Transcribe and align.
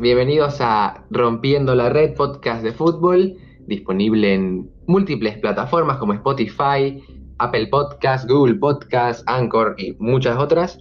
bienvenidos 0.00 0.58
a 0.60 1.04
Rompiendo 1.10 1.74
la 1.74 1.88
Red, 1.88 2.14
podcast 2.14 2.62
de 2.62 2.72
fútbol, 2.72 3.36
disponible 3.66 4.34
en 4.34 4.70
múltiples 4.86 5.38
plataformas 5.38 5.96
como 5.96 6.12
Spotify, 6.12 7.02
Apple 7.38 7.68
Podcast, 7.68 8.28
Google 8.28 8.56
Podcast, 8.56 9.22
Anchor 9.26 9.74
y 9.78 9.94
muchas 9.98 10.36
otras. 10.36 10.78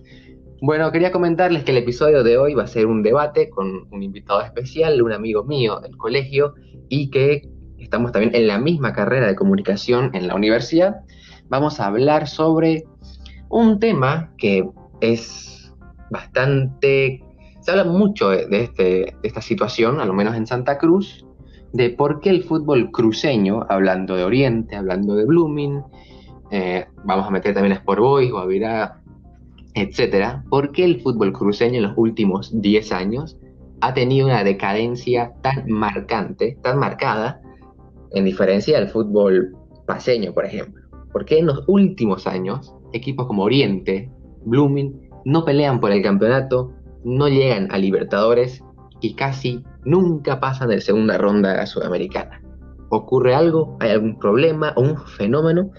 Bueno, 0.61 0.91
quería 0.91 1.11
comentarles 1.11 1.63
que 1.63 1.71
el 1.71 1.77
episodio 1.77 2.23
de 2.23 2.37
hoy 2.37 2.55
va 2.55 2.63
a 2.63 2.67
ser 2.67 2.87
un 2.87 3.03
debate 3.03 3.49
con 3.49 3.87
un 3.91 4.03
invitado 4.03 4.41
especial, 4.41 5.01
un 5.01 5.13
amigo 5.13 5.43
mío 5.43 5.79
del 5.79 5.95
colegio 5.95 6.55
y 6.89 7.09
que 7.09 7.47
estamos 7.77 8.11
también 8.11 8.35
en 8.35 8.47
la 8.47 8.57
misma 8.57 8.91
carrera 8.91 9.27
de 9.27 9.35
comunicación 9.35 10.11
en 10.13 10.27
la 10.27 10.35
universidad. 10.35 10.97
Vamos 11.47 11.79
a 11.79 11.87
hablar 11.87 12.27
sobre 12.27 12.83
un 13.49 13.79
tema 13.79 14.33
que 14.37 14.67
es 14.99 15.73
bastante 16.11 17.24
se 17.65 17.71
habla 17.71 17.83
mucho 17.83 18.29
de, 18.29 18.61
este, 18.61 18.83
de 18.83 19.15
esta 19.23 19.41
situación, 19.41 19.99
al 19.99 20.13
menos 20.13 20.35
en 20.35 20.45
Santa 20.45 20.77
Cruz, 20.77 21.25
de 21.73 21.89
por 21.89 22.19
qué 22.19 22.29
el 22.29 22.43
fútbol 22.43 22.91
cruceño, 22.91 23.65
hablando 23.67 24.15
de 24.15 24.23
Oriente, 24.23 24.75
hablando 24.75 25.15
de 25.15 25.25
Blooming, 25.25 25.81
eh, 26.51 26.85
vamos 27.05 27.25
a 27.25 27.31
meter 27.31 27.55
también 27.55 27.73
a 27.73 27.77
Sport 27.77 27.99
Boys, 27.99 28.31
Guavirá, 28.31 29.01
etcétera, 29.73 30.43
por 30.47 30.73
qué 30.73 30.85
el 30.85 31.01
fútbol 31.01 31.33
cruceño 31.33 31.77
en 31.77 31.83
los 31.83 31.97
últimos 31.97 32.51
10 32.61 32.91
años 32.91 33.35
ha 33.81 33.95
tenido 33.95 34.27
una 34.27 34.43
decadencia 34.43 35.33
tan 35.41 35.67
marcante, 35.67 36.59
tan 36.61 36.77
marcada, 36.77 37.41
en 38.11 38.25
diferencia 38.25 38.79
del 38.79 38.89
fútbol 38.89 39.57
paseño, 39.87 40.33
por 40.33 40.45
ejemplo. 40.45 40.83
¿Por 41.11 41.25
qué 41.25 41.39
en 41.39 41.47
los 41.47 41.63
últimos 41.67 42.27
años 42.27 42.75
equipos 42.93 43.25
como 43.25 43.41
Oriente, 43.41 44.11
Blooming, 44.45 45.09
no 45.25 45.43
pelean 45.43 45.79
por 45.79 45.91
el 45.91 46.03
campeonato, 46.03 46.71
no 47.05 47.29
llegan 47.29 47.71
a 47.71 47.77
Libertadores 47.77 48.63
y 48.99 49.13
casi 49.13 49.63
nunca 49.85 50.39
pasan 50.39 50.69
de 50.69 50.81
segunda 50.81 51.17
ronda 51.17 51.65
sudamericana. 51.67 52.41
¿Ocurre 52.89 53.35
algo? 53.35 53.77
¿Hay 53.79 53.91
algún 53.91 54.19
problema 54.19 54.73
o 54.75 54.81
un 54.81 54.97
fenómeno? 54.97 55.71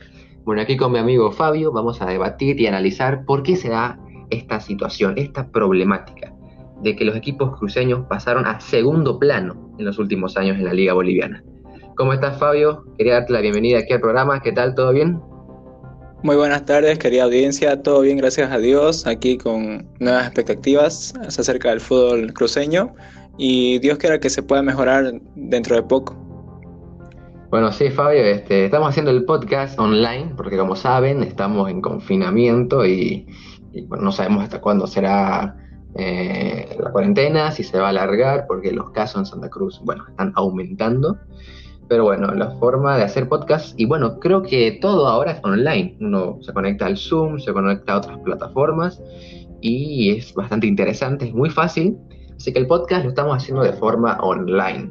Bueno, 0.45 0.63
aquí 0.63 0.77
con 0.77 0.93
mi 0.93 0.99
amigo 0.99 1.33
Fabio 1.33 1.73
vamos 1.73 2.01
a 2.01 2.07
debatir 2.07 2.61
y 2.61 2.69
analizar 2.69 3.25
por 3.25 3.43
qué 3.43 3.57
se 3.57 3.69
da 3.69 3.99
esta 4.31 4.61
situación, 4.61 5.15
esta 5.17 5.51
problemática 5.51 6.33
de 6.83 6.95
que 6.95 7.05
los 7.05 7.17
equipos 7.17 7.59
cruceños 7.59 8.07
pasaron 8.09 8.47
a 8.47 8.61
segundo 8.61 9.19
plano 9.19 9.73
en 9.79 9.85
los 9.85 9.99
últimos 9.99 10.37
años 10.37 10.59
en 10.59 10.65
la 10.65 10.75
Liga 10.75 10.93
Boliviana. 10.93 11.43
¿Cómo 11.97 12.13
estás, 12.13 12.39
Fabio? 12.39 12.85
Quería 12.99 13.15
darte 13.15 13.33
la 13.33 13.41
bienvenida 13.41 13.79
aquí 13.79 13.93
al 13.93 14.01
programa. 14.01 14.41
¿Qué 14.41 14.53
tal? 14.53 14.75
¿Todo 14.75 14.93
bien? 14.93 15.21
Muy 16.27 16.35
buenas 16.35 16.65
tardes, 16.65 16.99
querida 16.99 17.23
audiencia. 17.23 17.81
Todo 17.81 18.01
bien, 18.01 18.17
gracias 18.17 18.51
a 18.51 18.59
Dios. 18.59 19.07
Aquí 19.07 19.39
con 19.39 19.87
nuevas 20.01 20.27
expectativas 20.27 21.15
acerca 21.25 21.71
del 21.71 21.81
fútbol 21.81 22.33
cruceño 22.33 22.93
y 23.39 23.79
Dios 23.79 23.97
quiera 23.99 24.19
que 24.19 24.29
se 24.29 24.43
pueda 24.43 24.61
mejorar 24.61 25.21
dentro 25.37 25.77
de 25.77 25.85
poco. 25.85 26.17
Bueno, 27.51 27.71
sí, 27.71 27.91
Fabio, 27.91 28.23
este, 28.23 28.65
estamos 28.65 28.89
haciendo 28.89 29.13
el 29.13 29.25
podcast 29.25 29.79
online 29.79 30.33
porque 30.37 30.59
como 30.59 30.75
saben 30.75 31.23
estamos 31.23 31.71
en 31.71 31.81
confinamiento 31.81 32.85
y, 32.85 33.25
no 33.97 34.11
sabemos 34.11 34.43
hasta 34.43 34.61
cuándo 34.61 34.89
será 34.89 35.57
eh, 35.95 36.77
la 36.77 36.91
cuarentena, 36.91 37.53
si 37.53 37.63
se 37.63 37.79
va 37.79 37.87
a 37.87 37.91
alargar 37.91 38.47
porque 38.49 38.73
los 38.73 38.91
casos 38.91 39.21
en 39.21 39.27
Santa 39.27 39.49
Cruz, 39.49 39.81
bueno, 39.85 40.05
están 40.09 40.33
aumentando. 40.35 41.21
Pero 41.89 42.05
bueno, 42.05 42.35
la 42.35 42.51
forma 42.59 42.97
de 42.97 43.05
hacer 43.05 43.29
podcast, 43.29 43.79
y 43.79 43.85
bueno, 43.85 44.19
creo 44.19 44.43
que 44.43 44.79
todo 44.81 45.07
ahora 45.07 45.33
es 45.33 45.45
online. 45.45 45.97
Uno 46.01 46.39
se 46.41 46.53
conecta 46.53 46.87
al 46.87 46.97
Zoom, 46.97 47.39
se 47.39 47.53
conecta 47.53 47.93
a 47.93 47.99
otras 47.99 48.19
plataformas 48.19 49.01
y 49.61 50.11
es 50.11 50.35
bastante 50.35 50.67
interesante, 50.67 51.27
es 51.27 51.35
muy 51.35 51.51
fácil. 51.51 51.97
Así 52.37 52.53
que 52.53 52.59
el 52.59 52.67
podcast 52.67 53.05
lo 53.05 53.11
estamos 53.11 53.37
haciendo 53.37 53.63
de 53.63 53.73
forma 53.73 54.19
online. 54.21 54.91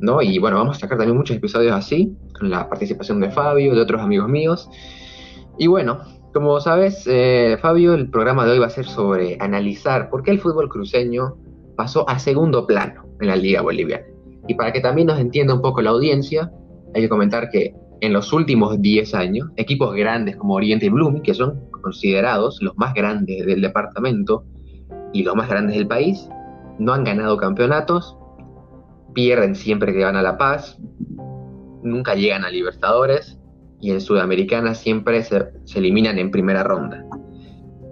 ¿no? 0.00 0.22
Y 0.22 0.38
bueno, 0.38 0.58
vamos 0.58 0.76
a 0.76 0.80
sacar 0.80 0.98
también 0.98 1.16
muchos 1.16 1.36
episodios 1.36 1.74
así, 1.74 2.14
con 2.38 2.50
la 2.50 2.68
participación 2.68 3.20
de 3.20 3.30
Fabio, 3.30 3.74
de 3.74 3.80
otros 3.80 4.00
amigos 4.02 4.28
míos. 4.28 4.68
Y 5.58 5.66
bueno, 5.66 6.00
como 6.32 6.60
sabes, 6.60 7.04
eh, 7.06 7.56
Fabio, 7.60 7.94
el 7.94 8.10
programa 8.10 8.44
de 8.44 8.52
hoy 8.52 8.58
va 8.58 8.66
a 8.66 8.70
ser 8.70 8.86
sobre 8.86 9.36
analizar 9.40 10.10
por 10.10 10.22
qué 10.22 10.32
el 10.32 10.40
fútbol 10.40 10.68
cruceño 10.68 11.36
pasó 11.76 12.08
a 12.08 12.18
segundo 12.18 12.66
plano 12.66 13.04
en 13.20 13.28
la 13.28 13.36
Liga 13.36 13.62
Boliviana. 13.62 14.13
Y 14.46 14.54
para 14.54 14.72
que 14.72 14.80
también 14.80 15.08
nos 15.08 15.18
entienda 15.18 15.54
un 15.54 15.62
poco 15.62 15.82
la 15.82 15.90
audiencia, 15.90 16.50
hay 16.94 17.02
que 17.02 17.08
comentar 17.08 17.50
que 17.50 17.74
en 18.00 18.12
los 18.12 18.32
últimos 18.32 18.80
10 18.80 19.14
años, 19.14 19.48
equipos 19.56 19.94
grandes 19.94 20.36
como 20.36 20.54
Oriente 20.54 20.86
y 20.86 20.90
Blooming, 20.90 21.22
que 21.22 21.34
son 21.34 21.70
considerados 21.70 22.60
los 22.60 22.76
más 22.76 22.94
grandes 22.94 23.46
del 23.46 23.62
departamento 23.62 24.44
y 25.12 25.22
los 25.22 25.34
más 25.34 25.48
grandes 25.48 25.76
del 25.76 25.86
país, 25.86 26.28
no 26.78 26.92
han 26.92 27.04
ganado 27.04 27.36
campeonatos, 27.36 28.16
pierden 29.14 29.54
siempre 29.54 29.92
que 29.92 30.04
van 30.04 30.16
a 30.16 30.22
La 30.22 30.36
Paz, 30.36 30.78
nunca 31.82 32.14
llegan 32.14 32.44
a 32.44 32.50
Libertadores 32.50 33.38
y 33.80 33.90
en 33.90 34.00
Sudamericana 34.00 34.74
siempre 34.74 35.22
se, 35.22 35.44
se 35.64 35.78
eliminan 35.78 36.18
en 36.18 36.30
primera 36.30 36.62
ronda. 36.62 37.04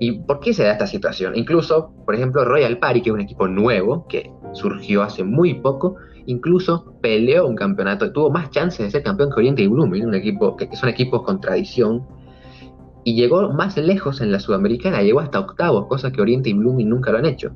¿Y 0.01 0.21
por 0.23 0.41
qué 0.41 0.53
se 0.53 0.65
da 0.65 0.73
esta 0.73 0.87
situación? 0.87 1.37
Incluso, 1.37 1.95
por 2.05 2.15
ejemplo, 2.15 2.45
Royal 2.45 2.79
Party, 2.79 3.03
que 3.03 3.11
es 3.11 3.15
un 3.15 3.21
equipo 3.21 3.47
nuevo 3.47 4.07
que 4.09 4.33
surgió 4.53 5.03
hace 5.03 5.23
muy 5.23 5.55
poco, 5.55 5.97
incluso 6.27 6.95
peleó 7.01 7.47
un 7.47 7.57
campeonato, 7.57 8.13
tuvo 8.13 8.31
más 8.31 8.51
chances 8.51 8.87
de 8.87 8.91
ser 8.91 9.03
campeón 9.03 9.31
que 9.31 9.41
Oriente 9.41 9.63
y 9.63 9.69
Blooming, 9.69 10.07
un 10.07 10.15
equipo 10.15 10.57
que, 10.57 10.75
son 10.77 10.89
equipos 10.89 11.23
con 11.23 11.41
tradición, 11.41 12.07
y 13.05 13.15
llegó 13.15 13.53
más 13.53 13.77
lejos 13.77 14.21
en 14.21 14.31
la 14.31 14.39
Sudamericana, 14.39 15.03
llegó 15.03 15.21
hasta 15.21 15.41
octavos, 15.41 15.87
cosa 15.87 16.13
que 16.13 16.21
Oriente 16.21 16.51
y 16.51 16.53
Blooming 16.53 16.89
nunca 16.89 17.11
lo 17.11 17.19
han 17.19 17.27
hecho. 17.27 17.51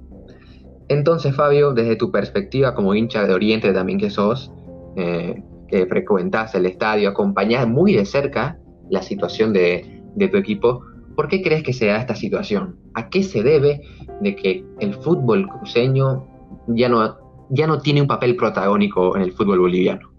Entonces, 0.88 1.34
Fabio, 1.34 1.72
desde 1.72 1.96
tu 1.96 2.10
perspectiva 2.10 2.74
como 2.74 2.94
hincha 2.94 3.24
de 3.26 3.34
Oriente 3.34 3.72
también 3.72 3.98
que 3.98 4.10
sos, 4.10 4.52
eh, 4.96 5.42
que 5.68 5.86
frecuentás 5.86 6.54
el 6.54 6.66
estadio, 6.66 7.08
acompañás 7.08 7.66
muy 7.66 7.94
de 7.94 8.04
cerca 8.04 8.58
la 8.90 9.02
situación 9.02 9.52
de, 9.52 10.02
de 10.14 10.28
tu 10.28 10.36
equipo, 10.36 10.82
¿por 11.16 11.28
qué 11.28 11.42
crees 11.42 11.62
que 11.62 11.72
se 11.72 11.86
da 11.86 11.96
esta 11.96 12.14
situación? 12.14 12.76
¿A 12.94 13.08
qué 13.08 13.22
se 13.22 13.42
debe 13.42 13.82
de 14.20 14.36
que 14.36 14.64
el 14.80 14.94
fútbol 14.94 15.48
cruceño 15.48 16.26
ya 16.68 16.88
no 16.88 17.25
ya 17.50 17.66
no 17.66 17.80
tiene 17.80 18.02
un 18.02 18.06
papel 18.06 18.36
protagónico 18.36 19.16
en 19.16 19.22
el 19.22 19.32
fútbol 19.32 19.60
boliviano. 19.60 20.10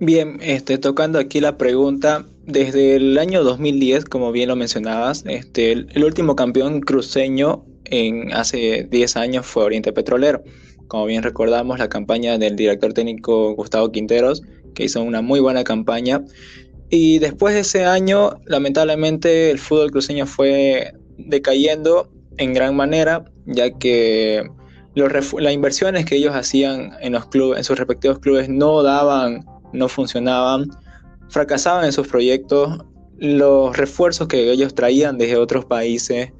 Bien, 0.00 0.38
este, 0.40 0.78
tocando 0.78 1.18
aquí 1.18 1.40
la 1.40 1.58
pregunta, 1.58 2.24
desde 2.44 2.96
el 2.96 3.18
año 3.18 3.42
2010, 3.42 4.04
como 4.04 4.30
bien 4.30 4.48
lo 4.48 4.54
mencionabas, 4.54 5.24
este, 5.26 5.72
el, 5.72 6.04
último 6.04 6.36
campeón 6.36 6.80
cruceño 6.80 7.64
en 7.84 8.32
hace 8.32 8.86
10 8.90 9.16
años 9.16 9.46
fue 9.46 9.64
Oriente 9.64 9.92
Petrolero. 9.92 10.42
Como 10.86 11.06
bien 11.06 11.24
recordamos, 11.24 11.80
la 11.80 11.88
campaña 11.88 12.38
del 12.38 12.54
director 12.54 12.92
técnico 12.92 13.54
Gustavo 13.54 13.90
Quinteros, 13.90 14.42
que 14.74 14.84
hizo 14.84 15.02
una 15.02 15.20
muy 15.20 15.40
buena 15.40 15.64
campaña. 15.64 16.24
Y 16.90 17.18
después 17.18 17.54
de 17.54 17.60
ese 17.60 17.84
año, 17.84 18.38
lamentablemente, 18.46 19.50
el 19.50 19.58
fútbol 19.58 19.90
cruceño 19.90 20.26
fue 20.26 20.92
decayendo 21.18 22.08
en 22.36 22.54
gran 22.54 22.76
manera, 22.76 23.24
ya 23.46 23.70
que 23.72 24.48
las 24.94 25.52
inversiones 25.52 26.04
que 26.04 26.16
ellos 26.16 26.34
hacían 26.34 26.92
en 27.00 27.12
los 27.12 27.26
clubes, 27.26 27.58
en 27.58 27.64
sus 27.64 27.78
respectivos 27.78 28.18
clubes, 28.18 28.48
no 28.48 28.82
daban, 28.82 29.44
no 29.72 29.88
funcionaban, 29.88 30.68
fracasaban 31.28 31.84
en 31.84 31.92
sus 31.92 32.08
proyectos, 32.08 32.84
los 33.18 33.76
refuerzos 33.76 34.28
que 34.28 34.50
ellos 34.50 34.74
traían 34.74 35.18
desde 35.18 35.36
otros 35.36 35.64
países, 35.64 36.32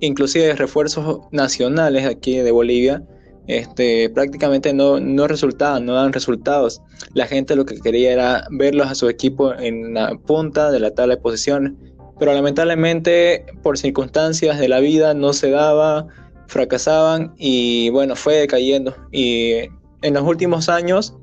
inclusive 0.00 0.54
refuerzos 0.54 1.20
nacionales 1.32 2.06
aquí 2.06 2.36
de 2.36 2.50
Bolivia, 2.50 3.02
este, 3.46 4.08
prácticamente 4.10 4.72
no, 4.72 4.98
no 5.00 5.26
resultaban, 5.28 5.84
no 5.84 5.94
dan 5.94 6.12
resultados. 6.12 6.80
La 7.12 7.26
gente 7.26 7.56
lo 7.56 7.66
que 7.66 7.78
quería 7.78 8.12
era 8.12 8.46
verlos 8.50 8.88
a 8.88 8.94
su 8.94 9.08
equipo 9.08 9.54
en 9.54 9.94
la 9.94 10.16
punta 10.26 10.70
de 10.70 10.80
la 10.80 10.92
tabla 10.92 11.16
de 11.16 11.20
posiciones, 11.20 11.72
pero 12.18 12.32
lamentablemente 12.32 13.44
por 13.62 13.76
circunstancias 13.76 14.58
de 14.58 14.68
la 14.68 14.80
vida 14.80 15.14
no 15.14 15.32
se 15.32 15.50
daba, 15.50 16.06
fracasaban 16.48 17.34
y 17.38 17.90
bueno, 17.90 18.16
fue 18.16 18.36
decayendo. 18.36 18.94
Y 19.12 19.68
en 20.02 20.14
los 20.14 20.22
últimos 20.22 20.68
años 20.68 21.14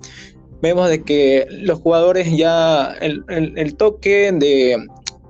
vemos 0.61 0.89
de 0.89 1.03
que 1.03 1.47
los 1.49 1.79
jugadores 1.79 2.35
ya, 2.35 2.93
el, 3.01 3.75
toque 3.75 4.31
de, 4.31 4.77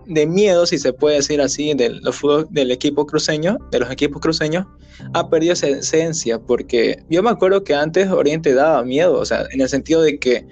de, 0.07 0.25
miedo, 0.25 0.65
si 0.65 0.77
se 0.77 0.93
puede 0.93 1.17
decir 1.17 1.41
así, 1.41 1.73
del, 1.73 2.01
del 2.49 2.71
equipo 2.71 3.05
cruceño, 3.05 3.57
de 3.71 3.79
los 3.79 3.91
equipos 3.91 4.21
cruceños, 4.21 4.65
ha 5.13 5.29
perdido 5.29 5.53
esa 5.53 5.67
esencia, 5.67 6.39
porque 6.39 7.03
yo 7.09 7.23
me 7.23 7.29
acuerdo 7.29 7.63
que 7.63 7.73
antes 7.73 8.09
Oriente 8.09 8.53
daba 8.53 8.83
miedo, 8.83 9.19
o 9.19 9.25
sea, 9.25 9.45
en 9.51 9.61
el 9.61 9.69
sentido 9.69 10.01
de 10.01 10.19
que 10.19 10.45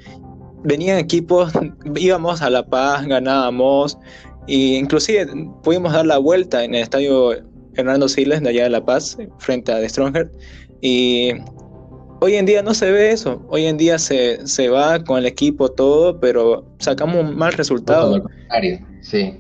venían 0.64 0.98
equipos, 0.98 1.52
íbamos 1.96 2.42
a 2.42 2.50
La 2.50 2.66
Paz, 2.66 3.06
ganábamos, 3.06 3.98
e 4.48 4.78
inclusive 4.78 5.28
pudimos 5.64 5.94
dar 5.94 6.06
la 6.06 6.18
vuelta 6.18 6.64
en 6.64 6.74
el 6.74 6.82
estadio 6.82 7.36
Fernando 7.80 8.10
Siles 8.10 8.42
de 8.42 8.50
allá 8.50 8.64
de 8.64 8.70
La 8.72 8.84
Paz, 8.84 9.18
frente 9.38 9.72
a 9.72 9.80
The 9.80 9.88
Stronger. 9.88 10.30
Y 10.82 11.32
hoy 12.20 12.36
en 12.36 12.46
día 12.46 12.62
no 12.62 12.74
se 12.74 12.92
ve 12.92 13.12
eso. 13.12 13.42
Hoy 13.48 13.68
en 13.68 13.78
día 13.78 13.98
se, 13.98 14.46
se 14.46 14.68
va 14.68 15.02
con 15.02 15.20
el 15.20 15.26
equipo 15.26 15.70
todo, 15.72 16.20
pero 16.20 16.66
sacamos 16.80 17.24
un 17.24 17.38
mal 17.38 17.54
resultado. 17.54 18.22
Sí. 19.02 19.34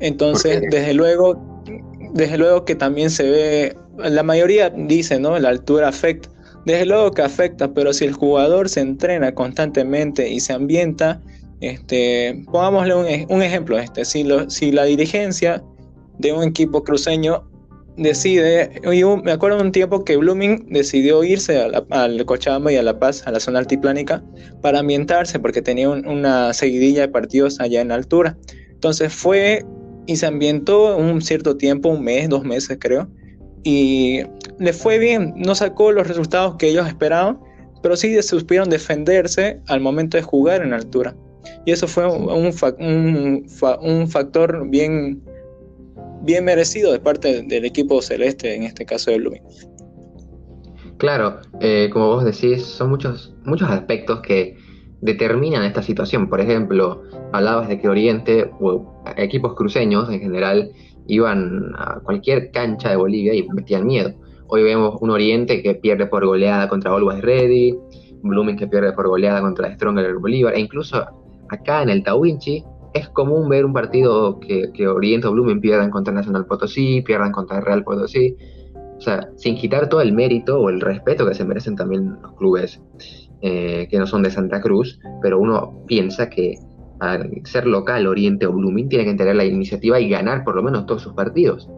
Entonces, 0.00 0.62
desde 0.70 0.94
luego, 0.94 1.62
desde 2.14 2.38
luego 2.38 2.64
que 2.64 2.74
también 2.74 3.10
se 3.10 3.30
ve 3.30 3.76
la 3.98 4.22
mayoría 4.22 4.70
dice, 4.70 5.20
¿no? 5.20 5.38
La 5.38 5.50
altura 5.50 5.88
afecta. 5.88 6.30
Desde 6.64 6.86
luego 6.86 7.10
que 7.10 7.20
afecta, 7.20 7.74
pero 7.74 7.92
si 7.92 8.06
el 8.06 8.14
jugador 8.14 8.70
se 8.70 8.80
entrena 8.80 9.34
constantemente 9.34 10.30
y 10.30 10.40
se 10.40 10.54
ambienta, 10.54 11.20
este, 11.60 12.42
pongámosle 12.50 12.94
un, 12.94 13.06
un 13.28 13.42
ejemplo, 13.42 13.78
este, 13.78 14.04
si, 14.04 14.24
lo, 14.24 14.48
si 14.48 14.72
la 14.72 14.84
dirigencia 14.84 15.62
de 16.22 16.32
un 16.32 16.44
equipo 16.44 16.82
cruceño 16.82 17.44
decide, 17.96 18.80
me 19.22 19.32
acuerdo 19.32 19.60
un 19.60 19.72
tiempo 19.72 20.04
que 20.04 20.16
Blooming 20.16 20.66
decidió 20.70 21.22
irse 21.24 21.60
al 21.90 22.24
Cochabamba 22.24 22.72
y 22.72 22.76
a 22.76 22.82
La 22.82 22.98
Paz, 22.98 23.22
a 23.26 23.32
la 23.32 23.40
zona 23.40 23.58
altiplánica, 23.58 24.22
para 24.62 24.78
ambientarse 24.78 25.38
porque 25.38 25.60
tenía 25.60 25.90
una 25.90 26.54
seguidilla 26.54 27.02
de 27.02 27.08
partidos 27.08 27.60
allá 27.60 27.80
en 27.82 27.92
altura. 27.92 28.36
Entonces 28.70 29.12
fue 29.12 29.64
y 30.06 30.16
se 30.16 30.26
ambientó 30.26 30.96
un 30.96 31.20
cierto 31.20 31.56
tiempo, 31.56 31.90
un 31.90 32.02
mes, 32.02 32.28
dos 32.28 32.44
meses 32.44 32.78
creo, 32.80 33.08
y 33.62 34.22
le 34.58 34.72
fue 34.72 34.98
bien, 34.98 35.34
no 35.36 35.54
sacó 35.54 35.92
los 35.92 36.08
resultados 36.08 36.56
que 36.56 36.68
ellos 36.68 36.88
esperaban, 36.88 37.38
pero 37.82 37.96
sí 37.96 38.20
supieron 38.22 38.70
defenderse 38.70 39.60
al 39.68 39.80
momento 39.80 40.16
de 40.16 40.22
jugar 40.22 40.62
en 40.62 40.72
altura. 40.72 41.14
Y 41.66 41.72
eso 41.72 41.86
fue 41.86 42.06
un, 42.06 42.52
un 43.80 44.08
factor 44.08 44.68
bien 44.68 45.22
bien 46.22 46.44
merecido 46.44 46.92
de 46.92 47.00
parte 47.00 47.42
del 47.42 47.64
equipo 47.64 48.00
celeste, 48.00 48.54
en 48.54 48.62
este 48.62 48.84
caso 48.84 49.10
de 49.10 49.18
Blooming. 49.18 49.42
Claro, 50.98 51.40
eh, 51.60 51.90
como 51.92 52.08
vos 52.08 52.24
decís, 52.24 52.62
son 52.62 52.90
muchos, 52.90 53.34
muchos 53.44 53.68
aspectos 53.68 54.20
que 54.20 54.56
determinan 55.00 55.64
esta 55.64 55.82
situación. 55.82 56.28
Por 56.28 56.40
ejemplo, 56.40 57.02
hablabas 57.32 57.68
de 57.68 57.80
que 57.80 57.88
Oriente 57.88 58.50
o 58.60 59.02
equipos 59.16 59.54
cruceños 59.54 60.08
en 60.10 60.20
general 60.20 60.70
iban 61.08 61.72
a 61.76 61.98
cualquier 62.04 62.52
cancha 62.52 62.90
de 62.90 62.96
Bolivia 62.96 63.34
y 63.34 63.46
metían 63.48 63.86
miedo. 63.86 64.14
Hoy 64.46 64.62
vemos 64.62 64.96
un 65.00 65.10
Oriente 65.10 65.62
que 65.62 65.74
pierde 65.74 66.06
por 66.06 66.24
goleada 66.24 66.68
contra 66.68 66.94
Always 66.94 67.20
Ready, 67.22 67.76
Blooming 68.22 68.56
que 68.56 68.68
pierde 68.68 68.92
por 68.92 69.08
goleada 69.08 69.40
contra 69.40 69.74
Stronger 69.74 70.14
Bolívar, 70.14 70.54
e 70.54 70.60
incluso 70.60 71.04
acá 71.48 71.82
en 71.82 71.88
el 71.88 72.04
Tawinchi 72.04 72.62
es 72.94 73.08
común 73.08 73.48
ver 73.48 73.64
un 73.64 73.72
partido 73.72 74.38
que, 74.40 74.70
que 74.72 74.88
Oriente 74.88 75.26
o 75.26 75.32
Blumen 75.32 75.60
pierdan 75.60 75.90
contra 75.90 76.12
Nacional 76.12 76.46
Potosí, 76.46 77.02
pierdan 77.02 77.32
contra 77.32 77.60
Real 77.60 77.84
Potosí. 77.84 78.36
O 78.96 79.00
sea, 79.00 79.28
sin 79.36 79.56
quitar 79.56 79.88
todo 79.88 80.00
el 80.00 80.12
mérito 80.12 80.60
o 80.60 80.68
el 80.68 80.80
respeto 80.80 81.26
que 81.26 81.34
se 81.34 81.44
merecen 81.44 81.74
también 81.74 82.18
los 82.22 82.34
clubes 82.34 82.80
eh, 83.40 83.88
que 83.90 83.98
no 83.98 84.06
son 84.06 84.22
de 84.22 84.30
Santa 84.30 84.60
Cruz, 84.60 85.00
pero 85.20 85.40
uno 85.40 85.82
piensa 85.88 86.30
que 86.30 86.54
al 87.00 87.28
ser 87.44 87.66
local 87.66 88.06
Oriente 88.06 88.46
o 88.46 88.52
Blooming 88.52 88.88
tiene 88.88 89.04
que 89.04 89.14
tener 89.14 89.34
la 89.34 89.44
iniciativa 89.44 89.98
y 89.98 90.08
ganar 90.08 90.44
por 90.44 90.54
lo 90.54 90.62
menos 90.62 90.86
todos 90.86 91.02
sus 91.02 91.14
partidos. 91.14 91.68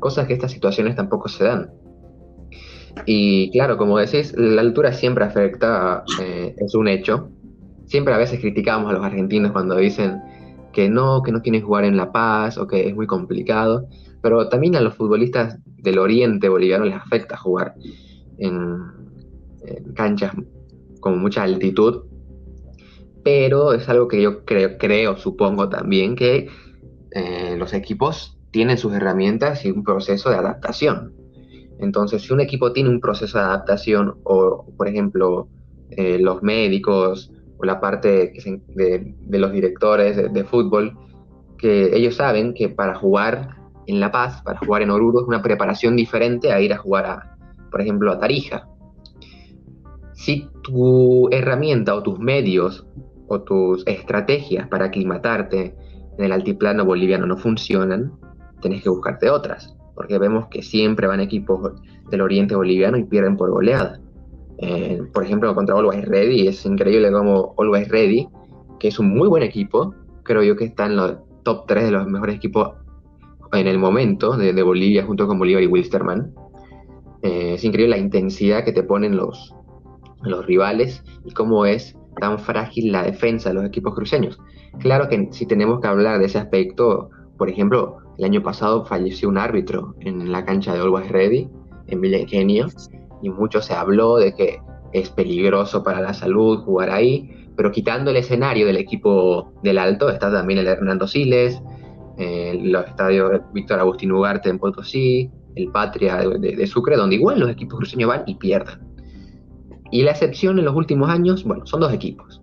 Cosas 0.00 0.26
que 0.26 0.34
estas 0.34 0.52
situaciones 0.52 0.96
tampoco 0.96 1.28
se 1.28 1.44
dan. 1.44 1.70
Y 3.06 3.50
claro, 3.52 3.78
como 3.78 3.96
decís, 3.96 4.34
la 4.36 4.60
altura 4.60 4.92
siempre 4.92 5.24
afecta, 5.24 6.04
eh, 6.20 6.54
es 6.58 6.74
un 6.74 6.88
hecho. 6.88 7.30
Siempre 7.86 8.12
a 8.12 8.18
veces 8.18 8.40
criticamos 8.40 8.90
a 8.90 8.92
los 8.92 9.04
argentinos 9.04 9.52
cuando 9.52 9.76
dicen 9.76 10.20
que 10.72 10.88
no, 10.88 11.22
que 11.22 11.32
no 11.32 11.42
quieren 11.42 11.62
jugar 11.62 11.84
en 11.84 11.96
La 11.96 12.12
Paz 12.12 12.58
o 12.58 12.66
que 12.66 12.88
es 12.88 12.94
muy 12.94 13.06
complicado, 13.06 13.88
pero 14.22 14.48
también 14.48 14.76
a 14.76 14.80
los 14.80 14.94
futbolistas 14.94 15.58
del 15.64 15.98
oriente 15.98 16.48
boliviano 16.48 16.84
les 16.84 16.94
afecta 16.94 17.36
jugar 17.36 17.74
en, 18.38 18.78
canchas 19.94 20.32
con 21.00 21.20
mucha 21.20 21.42
altitud, 21.42 22.04
pero 23.22 23.72
es 23.72 23.88
algo 23.88 24.08
que 24.08 24.20
yo 24.20 24.44
creo, 24.44 24.78
creo 24.78 25.16
supongo 25.16 25.68
también 25.68 26.16
que 26.16 26.48
eh, 27.12 27.56
los 27.58 27.72
equipos 27.74 28.38
tienen 28.50 28.78
sus 28.78 28.92
herramientas 28.94 29.64
y 29.64 29.70
un 29.70 29.84
proceso 29.84 30.30
de 30.30 30.36
adaptación. 30.36 31.14
Entonces, 31.78 32.22
si 32.22 32.32
un 32.32 32.40
equipo 32.40 32.72
tiene 32.72 32.90
un 32.90 33.00
proceso 33.00 33.38
de 33.38 33.44
adaptación 33.44 34.16
o, 34.24 34.66
por 34.76 34.88
ejemplo, 34.88 35.48
eh, 35.90 36.18
los 36.18 36.42
médicos 36.42 37.32
o 37.60 37.64
la 37.64 37.80
parte 37.80 38.32
de, 38.68 39.38
los 39.38 39.52
directores 39.52 40.32
de, 40.32 40.44
fútbol, 40.44 40.96
que 41.58 41.94
ellos 41.94 42.16
saben 42.16 42.54
que 42.54 42.68
para 42.68 42.94
jugar 42.94 43.56
en 43.86 44.00
La 44.00 44.10
Paz, 44.10 44.42
para 44.42 44.58
jugar 44.58 44.82
en 44.82 44.90
Oruro, 44.90 45.20
es 45.20 45.28
una 45.28 45.42
preparación 45.42 45.96
diferente 45.96 46.52
a 46.52 46.60
ir 46.60 46.72
a 46.72 46.78
jugar, 46.78 47.06
a, 47.06 47.36
por 47.70 47.80
ejemplo, 47.80 48.10
a 48.12 48.18
Tarija. 48.18 48.66
Si 50.12 50.48
tu 50.62 51.28
herramienta 51.30 51.94
o 51.94 52.02
tus 52.02 52.18
medios 52.18 52.86
o 53.28 53.42
tus 53.42 53.86
estrategias 53.86 54.68
para 54.68 54.86
aclimatarte 54.86 55.74
en 56.18 56.24
el 56.24 56.32
altiplano 56.32 56.84
boliviano 56.84 57.26
no 57.26 57.36
funcionan, 57.36 58.12
tenés 58.60 58.82
que 58.82 58.90
buscarte 58.90 59.30
otras, 59.30 59.76
porque 59.94 60.18
vemos 60.18 60.48
que 60.48 60.62
siempre 60.62 61.06
van 61.06 61.20
equipos 61.20 61.72
del 62.10 62.20
oriente 62.20 62.54
boliviano 62.54 62.96
y 62.96 63.04
pierden 63.04 63.36
por 63.36 63.50
goleada. 63.50 64.00
Eh, 64.62 65.00
por 65.12 65.24
ejemplo, 65.24 65.54
contra 65.54 65.74
Always 65.74 66.04
Ready, 66.04 66.48
es 66.48 66.64
increíble 66.66 67.10
como 67.10 67.54
Always 67.56 67.88
Ready, 67.88 68.28
que 68.78 68.88
es 68.88 68.98
un 68.98 69.08
muy 69.08 69.26
buen 69.26 69.42
equipo, 69.42 69.94
creo 70.22 70.42
yo 70.42 70.54
que 70.54 70.64
está 70.64 70.86
en 70.86 70.96
los 70.96 71.16
top 71.44 71.64
3 71.66 71.84
de 71.84 71.90
los 71.90 72.06
mejores 72.06 72.36
equipos 72.36 72.72
en 73.52 73.66
el 73.66 73.78
momento 73.78 74.36
de, 74.36 74.62
Bolivia, 74.62 75.04
junto 75.04 75.26
con 75.26 75.38
Bolívar 75.38 75.62
y 75.62 75.66
Wilstermann. 75.66 76.34
Eh, 77.22 77.54
es 77.54 77.64
increíble 77.64 77.96
la 77.96 78.02
intensidad 78.02 78.64
que 78.64 78.72
te 78.72 78.82
ponen 78.82 79.16
los, 79.16 79.54
los 80.22 80.44
rivales 80.46 81.02
y 81.24 81.32
cómo 81.32 81.64
es 81.64 81.96
tan 82.20 82.38
frágil 82.38 82.92
la 82.92 83.02
defensa 83.02 83.48
de 83.48 83.56
los 83.56 83.64
equipos 83.64 83.94
cruceños. 83.94 84.38
Claro 84.78 85.08
que 85.08 85.28
si 85.32 85.46
tenemos 85.46 85.80
que 85.80 85.88
hablar 85.88 86.18
de 86.18 86.26
ese 86.26 86.38
aspecto, 86.38 87.10
por 87.38 87.48
ejemplo, 87.48 87.96
el 88.18 88.24
año 88.24 88.42
pasado 88.42 88.84
falleció 88.84 89.28
un 89.28 89.38
árbitro 89.38 89.94
en 90.00 90.30
la 90.30 90.44
cancha 90.44 90.74
de 90.74 90.80
Always 90.80 91.10
Ready, 91.10 91.48
en 91.86 92.00
Villa 92.00 92.18
Ingenio, 92.18 92.68
y 93.22 93.30
mucho 93.30 93.60
se 93.60 93.74
habló 93.74 94.16
de 94.16 94.34
que 94.34 94.60
es 94.92 95.10
peligroso 95.10 95.82
para 95.82 96.00
la 96.00 96.14
salud 96.14 96.64
jugar 96.64 96.90
ahí, 96.90 97.48
pero 97.56 97.70
quitando 97.70 98.10
el 98.10 98.16
escenario 98.16 98.66
del 98.66 98.76
equipo 98.76 99.52
del 99.62 99.78
Alto, 99.78 100.08
está 100.08 100.32
también 100.32 100.58
el 100.58 100.66
Hernando 100.66 101.06
Siles, 101.06 101.62
eh, 102.18 102.58
los 102.62 102.86
estadios 102.86 103.40
Víctor 103.52 103.80
Agustín 103.80 104.12
Ugarte 104.12 104.48
en 104.50 104.58
Potosí, 104.58 105.30
el 105.54 105.70
Patria 105.70 106.18
de, 106.18 106.66
Sucre, 106.66 106.96
donde 106.96 107.16
igual 107.16 107.40
los 107.40 107.50
equipos 107.50 107.78
cruceños 107.78 108.08
van 108.08 108.22
y 108.26 108.34
pierden. 108.34 108.78
Y 109.90 110.02
la 110.02 110.12
excepción 110.12 110.58
en 110.58 110.64
los 110.64 110.74
últimos 110.74 111.08
años, 111.10 111.44
bueno, 111.44 111.66
son 111.66 111.80
dos 111.80 111.92
equipos. 111.92 112.42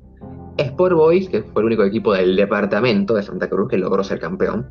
Sport 0.57 0.95
Boys, 0.95 1.29
que 1.29 1.43
fue 1.43 1.61
el 1.61 1.67
único 1.67 1.83
equipo 1.83 2.13
del 2.13 2.35
departamento 2.35 3.13
de 3.13 3.23
Santa 3.23 3.47
Cruz 3.49 3.69
que 3.69 3.77
logró 3.77 4.03
ser 4.03 4.19
campeón 4.19 4.67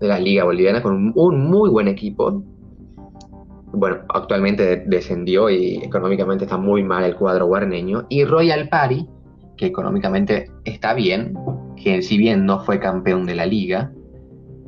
de 0.00 0.08
la 0.08 0.18
Liga 0.18 0.44
Boliviana 0.44 0.82
con 0.82 1.12
un 1.14 1.50
muy 1.50 1.70
buen 1.70 1.88
equipo, 1.88 2.42
bueno, 3.76 3.98
actualmente 4.08 4.84
descendió 4.86 5.50
y 5.50 5.76
económicamente 5.76 6.44
está 6.44 6.56
muy 6.56 6.82
mal 6.82 7.04
el 7.04 7.14
cuadro 7.14 7.46
guarneño. 7.46 8.06
Y 8.08 8.24
Royal 8.24 8.70
Party, 8.70 9.06
que 9.58 9.66
económicamente 9.66 10.50
está 10.64 10.94
bien, 10.94 11.34
que 11.76 12.00
si 12.00 12.16
bien 12.16 12.46
no 12.46 12.60
fue 12.60 12.80
campeón 12.80 13.26
de 13.26 13.34
la 13.34 13.44
liga, 13.44 13.92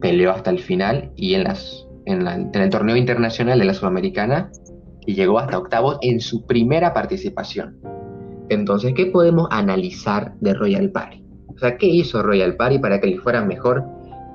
peleó 0.00 0.30
hasta 0.30 0.50
el 0.50 0.58
final 0.58 1.10
y 1.16 1.34
en, 1.34 1.44
las, 1.44 1.86
en, 2.04 2.26
el 2.52 2.70
torneo 2.70 2.96
internacional 2.96 3.58
de 3.58 3.64
la 3.64 3.72
Sudamericana 3.72 4.50
y 5.06 5.14
llegó 5.14 5.38
hasta 5.38 5.58
octavos 5.58 5.98
en 6.02 6.20
su 6.20 6.46
primera 6.46 6.92
participación. 6.92 7.80
Entonces, 8.50 8.92
¿qué 8.94 9.06
podemos 9.06 9.48
analizar 9.50 10.34
de 10.40 10.52
Royal 10.52 10.90
Party? 10.90 11.24
O 11.48 11.58
sea, 11.58 11.78
¿qué 11.78 11.86
hizo 11.86 12.22
Royal 12.22 12.56
Party 12.56 12.78
para 12.78 13.00
que 13.00 13.08
le 13.08 13.18
fuera 13.18 13.42
mejor 13.42 13.84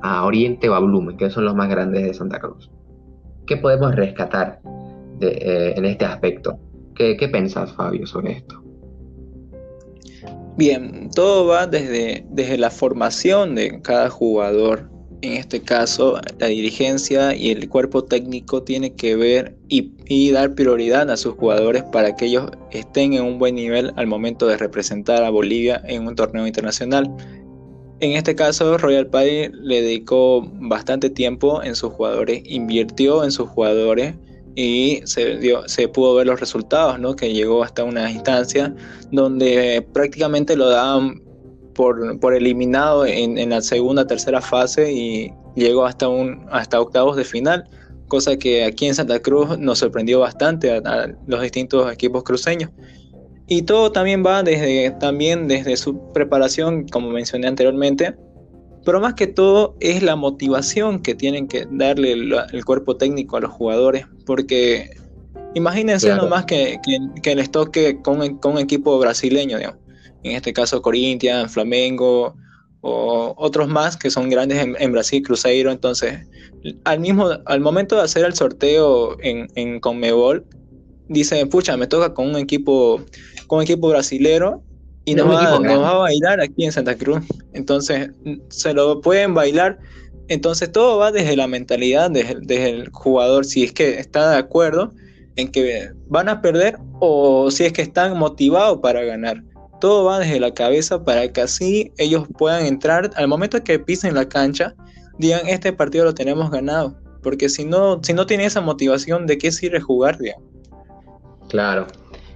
a 0.02 0.26
Oriente 0.26 0.68
o 0.68 0.74
a 0.74 0.80
Blumen, 0.80 1.16
que 1.16 1.30
son 1.30 1.46
los 1.46 1.56
más 1.56 1.70
grandes 1.70 2.04
de 2.04 2.14
Santa 2.16 2.40
Cruz? 2.40 2.72
¿Qué 3.46 3.58
podemos 3.58 3.96
rescatar 3.96 4.60
eh, 5.22 5.74
en 5.76 5.86
este 5.86 6.06
aspecto? 6.06 6.58
¿Qué, 6.96 7.18
¿Qué 7.18 7.28
pensás, 7.28 7.74
Fabio, 7.74 8.06
sobre 8.08 8.34
esto? 8.34 8.64
Bien, 10.56 11.10
todo 11.16 11.48
va 11.48 11.66
desde, 11.66 12.26
desde 12.30 12.58
la 12.58 12.70
formación 12.70 13.56
de 13.56 13.82
cada 13.82 14.10
jugador. 14.10 14.90
En 15.22 15.34
este 15.34 15.62
caso, 15.62 16.20
la 16.38 16.48
dirigencia 16.48 17.34
y 17.34 17.50
el 17.50 17.68
cuerpo 17.70 18.04
técnico 18.04 18.62
tiene 18.62 18.94
que 18.94 19.16
ver 19.16 19.56
y, 19.70 19.94
y, 20.06 20.32
dar 20.32 20.54
prioridad 20.54 21.10
a 21.10 21.18
sus 21.18 21.36
jugadores 21.36 21.84
para 21.84 22.16
que 22.16 22.26
ellos 22.26 22.52
estén 22.72 23.14
en 23.14 23.24
un 23.24 23.40
buen 23.40 23.56
nivel 23.56 23.94
al 23.96 24.06
momento 24.06 24.48
de 24.48 24.58
representar 24.58 25.24
a 25.24 25.30
Bolivia 25.30 25.82
en 25.86 26.08
un 26.08 26.16
torneo 26.16 26.46
internacional. 26.46 27.10
En 28.00 28.12
este 28.14 28.36
caso, 28.36 28.78
Royal 28.78 29.08
Party 29.08 29.50
le 29.54 29.82
dedicó 29.82 30.46
bastante 30.54 31.10
tiempo 31.10 31.64
en 31.64 31.76
sus 31.76 31.94
jugadores, 31.94 32.42
invirtió 32.46 33.24
en 33.24 33.32
sus 33.32 33.48
jugadores 33.50 34.16
y 34.56 35.02
se, 35.06 35.38
dio, 35.38 35.68
se 35.68 35.88
pudo 35.88 36.16
ver 36.16 36.28
los 36.28 36.40
resultados, 36.40 37.00
¿no? 37.00 37.16
que 37.16 37.34
llegó 37.34 37.64
hasta 37.64 37.84
una 37.84 38.12
instancia 38.12 38.76
donde 39.12 39.86
prácticamente 39.94 40.56
lo 40.56 40.70
daban 40.70 41.22
por, 41.74 42.20
por 42.20 42.36
eliminado 42.36 43.06
en, 43.06 43.38
en, 43.38 43.50
la 43.50 43.62
segunda, 43.62 44.06
tercera 44.06 44.42
fase 44.42 44.92
y 44.92 45.34
llegó 45.56 45.86
hasta, 45.86 46.08
un, 46.08 46.46
hasta 46.52 46.80
octavos 46.80 47.16
de 47.16 47.24
final, 47.24 47.68
cosa 48.08 48.38
que 48.38 48.64
aquí 48.64 48.86
en 48.86 48.96
Santa 48.96 49.20
Cruz 49.20 49.58
nos 49.58 49.80
sorprendió 49.80 50.20
bastante 50.20 50.72
a 50.72 51.16
los 51.26 51.42
distintos 51.42 51.92
equipos 51.92 52.24
cruceños. 52.24 52.70
Y 53.54 53.62
todo 53.62 53.92
también 53.92 54.26
va 54.26 54.42
desde, 54.42 54.90
también 55.00 55.48
desde 55.48 55.78
su 55.78 56.12
preparación, 56.12 56.88
como 56.88 57.12
mencioné 57.12 57.46
anteriormente, 57.46 58.16
pero 58.84 59.00
más 59.00 59.14
que 59.14 59.28
todo 59.28 59.76
es 59.80 60.02
la 60.02 60.16
motivación 60.16 61.04
que 61.04 61.14
tienen 61.14 61.48
que 61.48 61.68
darle 61.70 62.14
el, 62.14 62.66
cuerpo 62.66 62.98
técnico 62.98 63.38
a 63.38 63.42
los 63.42 63.52
jugadores, 63.52 64.08
porque 64.26 64.98
imagínense 65.54 66.16
nomás 66.16 66.46
que, 66.46 66.80
que, 67.22 67.36
les 67.36 67.52
toque 67.52 68.02
con, 68.02 68.22
un 68.22 68.58
equipo 68.58 68.98
brasileño, 68.98 69.60
en 69.60 70.32
este 70.36 70.52
caso 70.52 70.82
Corinthians, 70.82 71.54
Flamengo 71.54 72.34
o 72.82 73.36
otros 73.38 73.68
más 73.68 73.98
que 73.98 74.10
son 74.10 74.30
grandes 74.30 74.66
en, 74.80 74.92
Brasil, 74.92 75.22
Cruzeiro, 75.22 75.72
entonces 75.72 76.28
al 76.86 77.00
mismo 77.00 77.30
al 77.46 77.60
momento 77.60 77.98
de 77.98 78.02
hacer 78.02 78.26
el 78.26 78.34
sorteo 78.34 79.16
en, 79.22 79.48
en 79.54 79.80
Conmebol, 79.80 80.44
dicen, 81.08 81.48
pucha, 81.50 81.78
me 81.78 81.88
toca 81.88 82.14
con 82.14 82.30
un 82.30 82.38
equipo 82.38 83.02
con 83.48 83.60
un 83.60 83.64
equipo 83.64 83.90
brasilero 83.90 84.62
y 85.06 85.16
nos 85.16 85.28
va, 85.28 85.56
a 85.56 85.98
bailar 85.98 86.40
aquí 86.40 86.66
en 86.66 86.72
Santa 86.72 86.96
Cruz. 86.96 87.22
Entonces, 87.54 88.12
se 88.50 88.74
lo 88.74 89.02
pueden 89.02 89.34
bailar. 89.34 89.78
Entonces, 90.30 90.72
todo 90.72 90.98
va 90.98 91.12
desde 91.12 91.36
la 91.36 91.48
mentalidad, 91.48 92.10
desde, 92.10 92.70
el 92.70 92.90
jugador, 92.90 93.46
si 93.46 93.64
es 93.64 93.74
que 93.74 94.00
está 94.00 94.32
de 94.32 94.38
acuerdo 94.38 94.94
en 95.36 95.52
que 95.52 95.92
van 96.08 96.30
a 96.30 96.42
perder 96.42 96.78
o 97.00 97.52
si 97.52 97.66
es 97.66 97.74
que 97.74 97.82
están 97.82 98.18
motivados 98.18 98.80
para 98.80 99.04
ganar. 99.04 99.44
Todo 99.82 100.06
va 100.06 100.20
desde 100.20 100.40
la 100.40 100.54
cabeza 100.54 101.04
para 101.04 101.28
que 101.32 101.42
así 101.42 101.92
ellos 101.98 102.26
puedan 102.38 102.66
entrar 102.66 103.12
al 103.16 103.28
momento 103.28 103.62
que 103.62 103.80
pisen 103.80 104.16
la 104.16 104.30
cancha, 104.30 104.74
digan, 105.18 105.48
este 105.48 105.74
partido 105.74 106.06
lo 106.06 106.14
tenemos 106.14 106.50
ganado. 106.50 106.96
Porque 107.22 107.50
si 107.50 107.66
no, 107.66 108.02
si 108.04 108.14
no 108.14 108.26
tiene 108.26 108.46
esa 108.46 108.62
motivación, 108.62 109.28
¿de 109.28 109.38
qué 109.38 109.52
sirve 109.52 109.82
jugar? 109.82 110.18
Claro, 111.50 111.88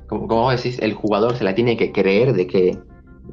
como, 0.08 0.28
como 0.28 0.52
decís, 0.52 0.80
el 0.82 0.94
jugador 0.94 1.36
se 1.36 1.44
la 1.44 1.54
tiene 1.54 1.78
que 1.78 1.92
creer 1.92 2.34
de 2.34 2.48
que 2.48 2.78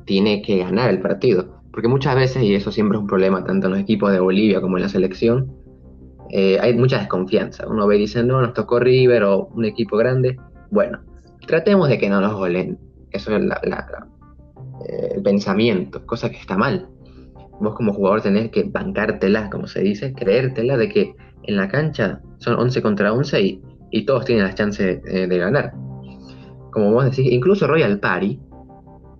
tiene 0.04 0.42
que 0.42 0.58
ganar 0.58 0.90
el 0.90 1.00
partido. 1.00 1.62
Porque 1.72 1.88
muchas 1.88 2.14
veces, 2.14 2.42
y 2.42 2.54
eso 2.54 2.70
siempre 2.70 2.96
es 2.96 3.02
un 3.02 3.06
problema 3.06 3.44
tanto 3.44 3.66
en 3.66 3.72
los 3.72 3.80
equipos 3.80 4.12
de 4.12 4.20
Bolivia 4.20 4.60
como 4.60 4.76
en 4.76 4.82
la 4.82 4.88
selección, 4.88 5.52
eh, 6.30 6.58
hay 6.60 6.74
mucha 6.74 6.98
desconfianza. 6.98 7.66
Uno 7.68 7.86
ve 7.86 7.96
y 7.96 8.00
dice, 8.00 8.22
no, 8.22 8.40
nos 8.40 8.54
tocó 8.54 8.80
River 8.80 9.24
o 9.24 9.46
un 9.46 9.64
equipo 9.64 9.96
grande. 9.96 10.36
Bueno, 10.70 11.00
tratemos 11.46 11.88
de 11.88 11.98
que 11.98 12.08
no 12.08 12.20
nos 12.20 12.34
golen. 12.34 12.78
Eso 13.10 13.36
es 13.36 13.42
eh, 13.42 15.08
el 15.16 15.22
pensamiento, 15.22 16.04
cosa 16.06 16.30
que 16.30 16.38
está 16.38 16.56
mal. 16.56 16.88
Vos 17.60 17.74
como 17.74 17.92
jugador 17.92 18.22
tenés 18.22 18.50
que 18.50 18.64
bancártela, 18.64 19.48
como 19.48 19.68
se 19.68 19.80
dice, 19.80 20.12
creértela 20.12 20.76
de 20.76 20.88
que 20.88 21.14
en 21.44 21.56
la 21.56 21.68
cancha 21.68 22.20
son 22.38 22.58
11 22.58 22.82
contra 22.82 23.12
11 23.12 23.42
y, 23.42 23.62
y 23.90 24.04
todos 24.04 24.24
tienen 24.24 24.44
las 24.44 24.56
chances 24.56 25.00
eh, 25.06 25.26
de 25.28 25.38
ganar 25.38 25.72
como 26.74 26.92
vos 26.92 27.04
decís, 27.04 27.30
incluso 27.30 27.68
Royal 27.68 28.00
Party, 28.00 28.40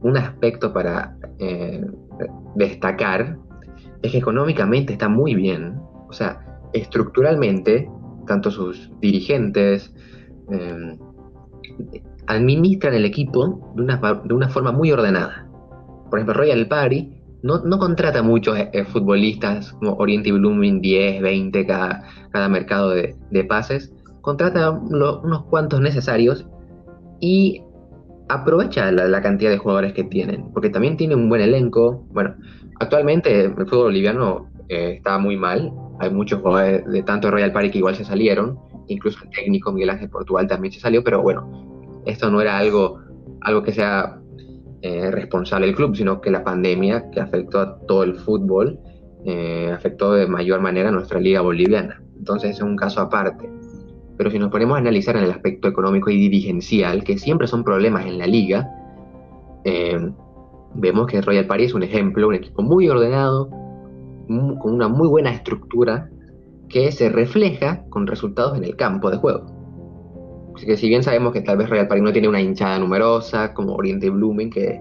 un 0.03 0.17
aspecto 0.17 0.73
para 0.73 1.17
eh, 1.39 1.87
destacar 2.57 3.39
es 4.03 4.11
que 4.11 4.19
económicamente 4.19 4.93
está 4.93 5.09
muy 5.09 5.37
bien. 5.37 5.79
O 6.09 6.13
sea, 6.13 6.45
estructuralmente, 6.73 7.89
tanto 8.27 8.51
sus 8.51 8.91
dirigentes 9.01 9.95
em, 10.51 10.99
administran 12.27 12.95
el 12.95 13.05
equipo 13.05 13.73
de 13.77 13.83
una, 13.83 13.97
de 14.25 14.35
una, 14.35 14.49
forma 14.49 14.73
muy 14.73 14.91
ordenada. 14.91 15.49
Por 16.11 16.19
ejemplo, 16.19 16.35
Royal 16.35 16.67
Party 16.67 17.15
no, 17.45 17.79
contrata 17.79 18.23
muchos 18.23 18.59
eh, 18.59 18.85
futbolistas 18.87 19.73
como 19.75 19.93
Oriente 19.95 20.31
y 20.31 20.33
Blooming, 20.33 20.81
10, 20.81 21.23
20 21.23 21.67
cada, 21.67 22.03
cada 22.31 22.49
mercado 22.49 22.91
de, 22.91 23.45
pases. 23.49 23.93
Contrata 24.23 24.71
unos 24.71 25.45
cuantos 25.45 25.81
necesarios 25.81 26.47
y 27.21 27.63
aprovecha 28.29 28.91
la, 28.91 29.23
cantidad 29.23 29.51
de 29.51 29.59
jugadores 29.59 29.93
que 29.93 30.05
tienen, 30.05 30.51
porque 30.53 30.71
también 30.71 30.97
tiene 30.97 31.15
un 31.15 31.29
buen 31.29 31.41
elenco. 31.41 32.07
Bueno, 32.11 32.35
actualmente 32.81 33.45
el 33.45 33.55
fútbol 33.55 33.85
boliviano 33.85 34.51
eh, 34.69 34.95
está 34.97 35.19
muy 35.19 35.37
mal, 35.37 35.73
hay 36.01 36.11
muchos 36.11 36.41
jugadores 36.41 36.85
de 36.87 37.03
tanto 37.03 37.31
Royal 37.31 37.53
Party 37.53 37.71
que 37.71 37.79
igual 37.79 37.97
se 37.97 38.05
salieron, 38.05 38.59
incluso 38.89 39.19
el 39.25 39.31
técnico 39.31 39.73
Miguel 39.73 39.91
Ángel 39.91 40.11
Portugal 40.11 40.47
también 40.47 40.73
se 40.73 40.81
salió, 40.81 41.05
pero 41.05 41.23
bueno, 41.23 42.03
esto 42.07 42.31
no 42.31 42.41
era 42.41 42.59
algo, 42.59 43.01
algo 43.43 43.63
que 43.63 43.73
sea 43.73 44.19
eh, 44.83 45.11
responsable 45.11 45.67
del 45.67 45.77
club, 45.77 45.97
sino 45.97 46.21
que 46.21 46.31
la 46.31 46.45
pandemia 46.45 47.11
que 47.11 47.21
afectó 47.21 47.61
a 47.61 47.79
todo 47.87 48.03
el 48.03 48.17
fútbol 48.17 48.79
eh, 49.25 49.71
afectó 49.73 50.13
de 50.13 50.27
mayor 50.27 50.61
manera 50.61 50.91
a 50.91 50.93
nuestra 50.93 51.19
liga 51.21 51.41
boliviana. 51.41 52.03
Entonces 52.19 52.51
es 52.51 52.61
un 52.61 52.77
caso 52.77 53.01
aparte. 53.01 53.49
Pero 54.17 54.31
si 54.31 54.39
nos 54.39 54.51
ponemos 54.51 54.77
a 54.77 54.81
analizar 54.81 55.17
en 55.17 55.25
el 55.25 55.31
aspecto 55.31 55.69
económico 55.69 56.11
y 56.11 56.17
dirigencial, 56.17 57.03
que 57.05 57.19
siempre 57.19 57.47
son 57.47 57.65
problemas 57.65 58.07
en 58.07 58.19
la 58.19 58.27
liga, 58.27 58.71
eh, 59.65 59.99
vemos 60.75 61.07
que 61.07 61.21
Royal 61.21 61.47
Party 61.47 61.65
es 61.65 61.75
un 61.75 61.83
ejemplo, 61.83 62.29
un 62.29 62.35
equipo 62.35 62.63
muy 62.63 62.89
ordenado, 62.89 63.49
con 64.29 64.75
una 64.75 64.89
muy 64.89 65.09
buena 65.09 65.31
estructura, 65.31 66.11
que 66.69 66.93
se 66.93 67.09
refleja 67.09 67.85
con 67.91 68.07
resultados 68.07 68.57
en 68.57 68.65
el 68.65 68.77
campo 68.77 69.11
de 69.11 69.19
juego. 69.19 69.47
Así 70.55 70.67
que 70.67 70.77
si 70.77 70.89
bien 70.89 71.03
sabemos 71.03 71.33
que 71.33 71.43
tal 71.43 71.57
vez 71.57 71.69
Royal 71.69 71.89
Party 71.89 72.03
no 72.03 72.13
tiene 72.13 72.29
una 72.29 72.41
hinchada 72.41 72.79
numerosa, 72.79 73.53
como 73.53 73.75
Oriente 73.75 74.09
Blooming, 74.09 74.51
que 74.51 74.81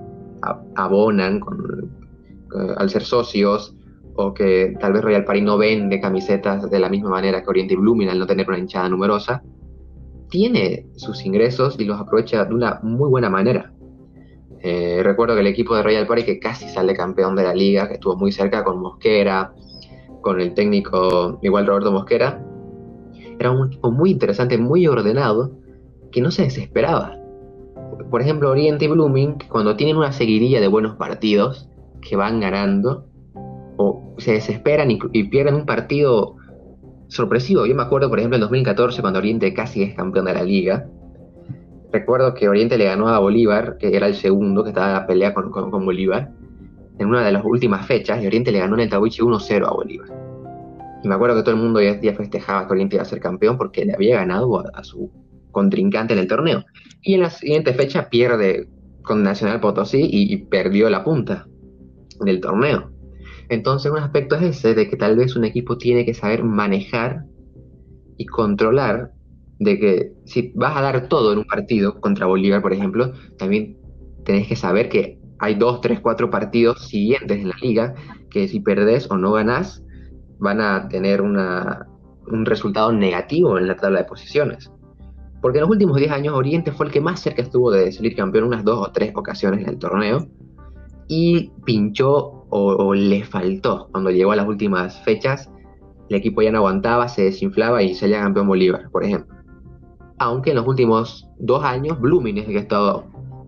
abonan 0.75 1.37
eh, 1.37 2.73
al 2.77 2.89
ser 2.89 3.03
socios, 3.03 3.75
o 4.15 4.33
que 4.33 4.75
tal 4.79 4.93
vez 4.93 5.01
Royal 5.01 5.25
Party 5.25 5.41
no 5.41 5.57
vende 5.57 5.99
camisetas 5.99 6.69
de 6.69 6.79
la 6.79 6.89
misma 6.89 7.09
manera 7.09 7.41
que 7.41 7.49
Oriente 7.49 7.73
y 7.73 7.77
Blooming 7.77 8.09
al 8.09 8.19
no 8.19 8.27
tener 8.27 8.47
una 8.47 8.59
hinchada 8.59 8.89
numerosa, 8.89 9.43
tiene 10.29 10.87
sus 10.95 11.25
ingresos 11.25 11.79
y 11.79 11.85
los 11.85 11.99
aprovecha 11.99 12.45
de 12.45 12.53
una 12.53 12.79
muy 12.83 13.09
buena 13.09 13.29
manera. 13.29 13.71
Eh, 14.61 15.01
recuerdo 15.03 15.35
que 15.35 15.41
el 15.41 15.47
equipo 15.47 15.75
de 15.75 15.83
Royal 15.83 16.07
Party 16.07 16.23
que 16.23 16.39
casi 16.39 16.69
sale 16.69 16.95
campeón 16.95 17.35
de 17.35 17.43
la 17.43 17.53
liga, 17.53 17.87
que 17.87 17.95
estuvo 17.95 18.15
muy 18.15 18.31
cerca 18.31 18.63
con 18.63 18.79
Mosquera, 18.79 19.53
con 20.21 20.39
el 20.39 20.53
técnico 20.53 21.39
igual 21.41 21.67
Roberto 21.67 21.91
Mosquera, 21.91 22.43
era 23.39 23.51
un 23.51 23.67
equipo 23.67 23.91
muy 23.91 24.11
interesante, 24.11 24.57
muy 24.57 24.87
ordenado, 24.87 25.51
que 26.11 26.21
no 26.21 26.31
se 26.31 26.43
desesperaba. 26.43 27.17
Por 28.09 28.21
ejemplo, 28.21 28.49
Oriente 28.49 28.85
y 28.85 28.87
Blooming, 28.87 29.37
cuando 29.49 29.75
tienen 29.75 29.97
una 29.97 30.13
seguidilla 30.13 30.61
de 30.61 30.67
buenos 30.67 30.95
partidos, 30.95 31.67
que 32.01 32.15
van 32.15 32.39
ganando, 32.39 33.05
se 34.17 34.33
desesperan 34.33 34.91
y, 34.91 35.23
pierden 35.25 35.55
un 35.55 35.65
partido 35.65 36.35
sorpresivo. 37.07 37.65
Yo 37.65 37.75
me 37.75 37.83
acuerdo, 37.83 38.09
por 38.09 38.19
ejemplo, 38.19 38.37
en 38.37 38.41
2014, 38.41 39.01
cuando 39.01 39.19
Oriente 39.19 39.53
casi 39.53 39.83
es 39.83 39.95
campeón 39.95 40.25
de 40.25 40.33
la 40.33 40.43
liga. 40.43 40.87
Recuerdo 41.91 42.33
que 42.33 42.49
Oriente 42.49 42.77
le 42.77 42.85
ganó 42.85 43.07
a 43.07 43.19
Bolívar, 43.19 43.77
que 43.77 43.95
era 43.95 44.07
el 44.07 44.15
segundo 44.15 44.63
que 44.63 44.69
estaba 44.69 44.87
en 44.87 44.93
la 44.93 45.07
pelea 45.07 45.33
con, 45.33 45.85
Bolívar, 45.85 46.31
en 46.97 47.07
una 47.07 47.23
de 47.23 47.31
las 47.31 47.43
últimas 47.45 47.85
fechas, 47.85 48.21
y 48.23 48.27
Oriente 48.27 48.51
le 48.51 48.59
ganó 48.59 48.75
en 48.75 48.81
el 48.81 48.89
Tawichi 48.89 49.21
1-0 49.21 49.67
a 49.67 49.71
Bolívar. 49.71 50.07
Y 51.03 51.07
me 51.07 51.15
acuerdo 51.15 51.35
que 51.35 51.43
todo 51.43 51.55
el 51.55 51.61
mundo 51.61 51.81
ya, 51.81 51.97
festejaba 52.13 52.65
que 52.65 52.73
Oriente 52.73 52.95
iba 52.95 53.03
a 53.03 53.05
ser 53.05 53.19
campeón 53.19 53.57
porque 53.57 53.85
le 53.85 53.93
había 53.93 54.17
ganado 54.17 54.63
a, 54.73 54.83
su 54.83 55.11
contrincante 55.51 56.13
en 56.13 56.19
el 56.19 56.27
torneo. 56.27 56.65
Y 57.01 57.13
en 57.13 57.21
la 57.21 57.29
siguiente 57.29 57.73
fecha 57.73 58.09
pierde 58.09 58.67
con 59.03 59.21
Nacional 59.21 59.59
Potosí 59.59 60.07
y 60.09 60.37
perdió 60.37 60.89
la 60.89 61.03
punta 61.03 61.45
del 62.21 62.39
torneo. 62.39 62.92
Entonces 63.53 63.91
un 63.91 63.99
aspecto 63.99 64.35
es 64.35 64.57
ese, 64.57 64.73
de 64.73 64.89
que 64.89 64.97
tal 64.97 65.15
vez 65.15 65.35
un 65.35 65.45
equipo 65.45 65.77
tiene 65.77 66.05
que 66.05 66.15
saber 66.15 66.43
manejar 66.43 67.25
y 68.17 68.25
controlar, 68.25 69.11
de 69.59 69.79
que 69.79 70.13
si 70.25 70.51
vas 70.55 70.75
a 70.75 70.81
dar 70.81 71.07
todo 71.07 71.31
en 71.31 71.37
un 71.39 71.45
partido 71.45 72.01
contra 72.01 72.25
Bolívar, 72.25 72.63
por 72.63 72.73
ejemplo, 72.73 73.13
también 73.37 73.77
tenés 74.25 74.47
que 74.47 74.55
saber 74.55 74.89
que 74.89 75.19
hay 75.37 75.53
dos, 75.53 75.81
tres, 75.81 75.99
cuatro 75.99 76.31
partidos 76.31 76.87
siguientes 76.87 77.37
en 77.37 77.49
la 77.49 77.55
liga 77.61 77.93
que 78.31 78.47
si 78.47 78.59
perdés 78.59 79.09
o 79.11 79.17
no 79.17 79.33
ganás, 79.33 79.83
van 80.39 80.59
a 80.59 80.87
tener 80.87 81.21
un 81.21 82.45
resultado 82.45 82.91
negativo 82.91 83.59
en 83.59 83.67
la 83.67 83.75
tabla 83.75 83.99
de 83.99 84.05
posiciones. 84.05 84.71
Porque 85.41 85.59
en 85.59 85.63
los 85.63 85.69
últimos 85.69 85.97
10 85.97 86.11
años 86.11 86.33
Oriente 86.33 86.71
fue 86.71 86.87
el 86.87 86.91
que 86.91 87.01
más 87.01 87.19
cerca 87.19 87.43
estuvo 87.43 87.69
de 87.69 87.91
salir 87.91 88.15
campeón 88.15 88.45
unas 88.45 88.63
dos 88.63 88.87
o 88.87 88.91
tres 88.91 89.11
ocasiones 89.13 89.61
en 89.61 89.69
el 89.69 89.77
torneo 89.77 90.27
y 91.07 91.51
pinchó 91.65 92.42
o, 92.55 92.93
le 92.93 93.23
faltó 93.23 93.87
cuando 93.91 94.11
llegó 94.11 94.31
a 94.31 94.35
las 94.35 94.47
últimas 94.47 95.01
fechas. 95.01 95.49
El 96.09 96.17
equipo 96.17 96.41
ya 96.41 96.51
no 96.51 96.59
aguantaba, 96.59 97.07
se 97.07 97.23
desinflaba 97.23 97.81
y 97.81 97.95
salía 97.95 98.21
campeón 98.21 98.47
Bolívar, 98.47 98.89
por 98.91 99.03
ejemplo. 99.03 99.35
Aunque 100.19 100.51
en 100.51 100.57
los 100.57 100.67
últimos 100.67 101.27
dos 101.39 101.63
años 101.63 101.99
Blooming 101.99 102.45
que 102.45 102.57
ha 102.57 102.61
estado 102.61 103.05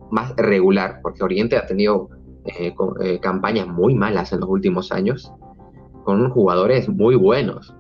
más 0.09 0.33
regular, 0.37 0.99
porque 1.03 1.23
Oriente 1.23 1.55
ha 1.55 1.67
tenido 1.67 2.09
eh, 2.45 2.73
eh, 3.01 3.19
campañas 3.19 3.67
muy 3.67 3.93
malas 3.93 4.33
en 4.33 4.39
los 4.39 4.49
últimos 4.49 4.91
años, 4.91 5.31
con 6.03 6.27
jugadores 6.31 6.89
muy 6.89 7.15
buenos. 7.15 7.75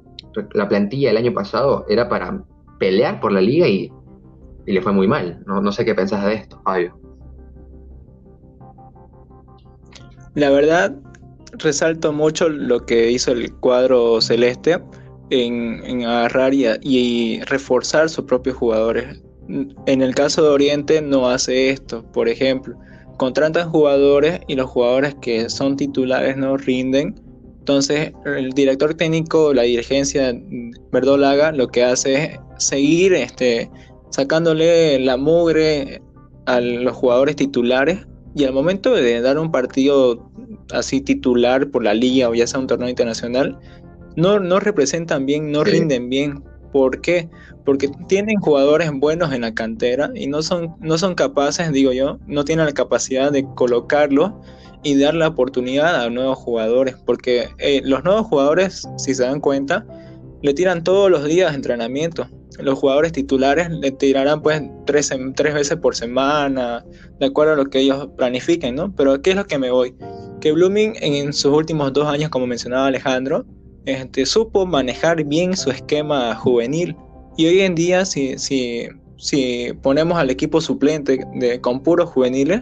La 0.53 0.67
plantilla 0.67 1.09
del 1.09 1.17
año 1.17 1.33
pasado 1.33 1.85
era 1.89 2.07
para 2.07 2.43
pelear 2.77 3.19
por 3.19 3.31
la 3.31 3.41
liga 3.41 3.67
y, 3.67 3.91
le 4.67 4.81
fue 4.81 4.91
muy 4.91 5.07
mal. 5.07 5.43
No, 5.47 5.61
no 5.61 5.71
sé 5.71 5.85
qué 5.85 5.95
pensás 5.95 6.23
de 6.25 6.33
esto, 6.33 6.59
Fabio. 6.63 6.99
La 10.33 10.49
verdad, 10.49 10.97
resalto 11.53 12.11
mucho 12.11 12.49
lo 12.49 12.85
que 12.85 13.11
hizo 13.11 13.31
el 13.31 13.53
cuadro 13.55 14.21
celeste 14.21 14.79
en, 15.29 16.05
agarrar 16.05 16.53
y, 16.53 17.39
reforzar 17.45 18.09
sus 18.09 18.25
propios 18.25 18.57
jugadores. 18.57 19.21
En 19.47 20.01
el 20.01 20.15
caso 20.15 20.43
de 20.43 20.49
Oriente 20.49 21.01
no 21.01 21.29
hace 21.29 21.69
esto, 21.69 22.03
por 22.11 22.27
ejemplo, 22.27 22.75
contratan 23.17 23.69
jugadores 23.69 24.39
y 24.47 24.55
los 24.55 24.69
jugadores 24.69 25.15
que 25.21 25.49
son 25.49 25.77
titulares 25.77 26.35
no 26.35 26.57
rinden 26.57 27.15
Entonces, 27.59 28.11
el 28.25 28.51
director 28.51 28.93
técnico, 28.95 29.53
la 29.53 29.63
dirigencia 29.63 30.33
verdolaga, 30.91 31.51
lo 31.51 31.67
que 31.67 31.83
hace 31.83 32.23
es 32.23 32.39
seguir 32.57 33.13
este, 33.13 33.69
sacándole 34.09 34.99
la 34.99 35.17
mugre 35.17 36.01
a 36.45 36.59
los 36.59 36.95
jugadores 36.95 37.35
titulares 37.35 38.05
y 38.35 38.43
al 38.43 38.53
momento 38.53 38.93
de 38.93 39.21
dar 39.21 39.39
un 39.39 39.51
partido 39.51 40.29
así 40.71 41.01
titular 41.01 41.69
por 41.69 41.83
la 41.83 41.93
liga 41.93 42.29
o 42.29 42.35
ya 42.35 42.47
sea 42.47 42.59
un 42.59 42.67
torneo 42.67 42.89
internacional, 42.89 43.57
no, 44.15 44.39
no 44.39 44.59
representan 44.59 45.25
bien, 45.25 45.51
no 45.51 45.63
rinden 45.63 46.09
bien. 46.09 46.43
¿Por 46.71 46.99
qué? 47.01 47.29
Porque 47.63 47.89
tienen 48.07 48.37
jugadores 48.39 48.91
buenos 48.93 49.31
en 49.33 49.41
la 49.41 49.53
cantera 49.53 50.11
y 50.13 50.27
no 50.27 50.41
son, 50.41 50.75
no 50.79 50.97
son 50.97 51.15
capaces, 51.15 51.71
digo 51.71 51.93
yo, 51.93 52.19
no 52.27 52.43
tienen 52.43 52.65
la 52.65 52.73
capacidad 52.73 53.31
de 53.31 53.45
colocarlo 53.55 54.41
y 54.83 54.99
dar 54.99 55.15
la 55.15 55.29
oportunidad 55.29 56.03
a 56.03 56.09
nuevos 56.09 56.37
jugadores. 56.37 56.95
Porque 57.05 57.47
eh, 57.59 57.81
los 57.83 58.03
nuevos 58.03 58.27
jugadores, 58.27 58.87
si 58.97 59.15
se 59.15 59.23
dan 59.23 59.39
cuenta, 59.39 59.85
le 60.41 60.53
tiran 60.53 60.83
todos 60.83 61.09
los 61.09 61.23
días 61.25 61.55
entrenamiento. 61.55 62.27
Los 62.59 62.79
jugadores 62.79 63.11
titulares 63.11 63.69
le 63.69 63.91
tirarán 63.91 64.41
pues 64.41 64.61
tres, 64.85 65.11
tres 65.35 65.53
veces 65.53 65.77
por 65.77 65.95
semana, 65.95 66.85
de 67.19 67.25
acuerdo 67.25 67.53
a 67.53 67.55
lo 67.55 67.65
que 67.65 67.79
ellos 67.79 68.09
planifiquen, 68.17 68.75
¿no? 68.75 68.93
Pero 68.95 69.21
¿qué 69.21 69.31
es 69.31 69.35
lo 69.35 69.45
que 69.45 69.57
me 69.57 69.71
voy? 69.71 69.95
Que 70.45 70.51
Blooming 70.51 70.93
en 71.01 71.33
sus 71.33 71.51
últimos 71.51 71.91
dos 71.91 72.07
años, 72.07 72.29
como 72.29 72.45
mencionaba 72.45 72.85
Alejandro, 72.85 73.43
este, 73.87 74.27
supo 74.27 74.67
manejar 74.67 75.23
bien 75.23 75.57
su 75.57 75.71
esquema 75.71 76.35
juvenil. 76.35 76.95
Y 77.35 77.47
hoy 77.47 77.61
en 77.61 77.73
día, 77.73 78.05
si, 78.05 78.37
si, 78.37 78.87
si 79.17 79.73
ponemos 79.81 80.19
al 80.19 80.29
equipo 80.29 80.61
suplente 80.61 81.25
de, 81.33 81.59
con 81.61 81.81
puros 81.81 82.11
juveniles, 82.11 82.61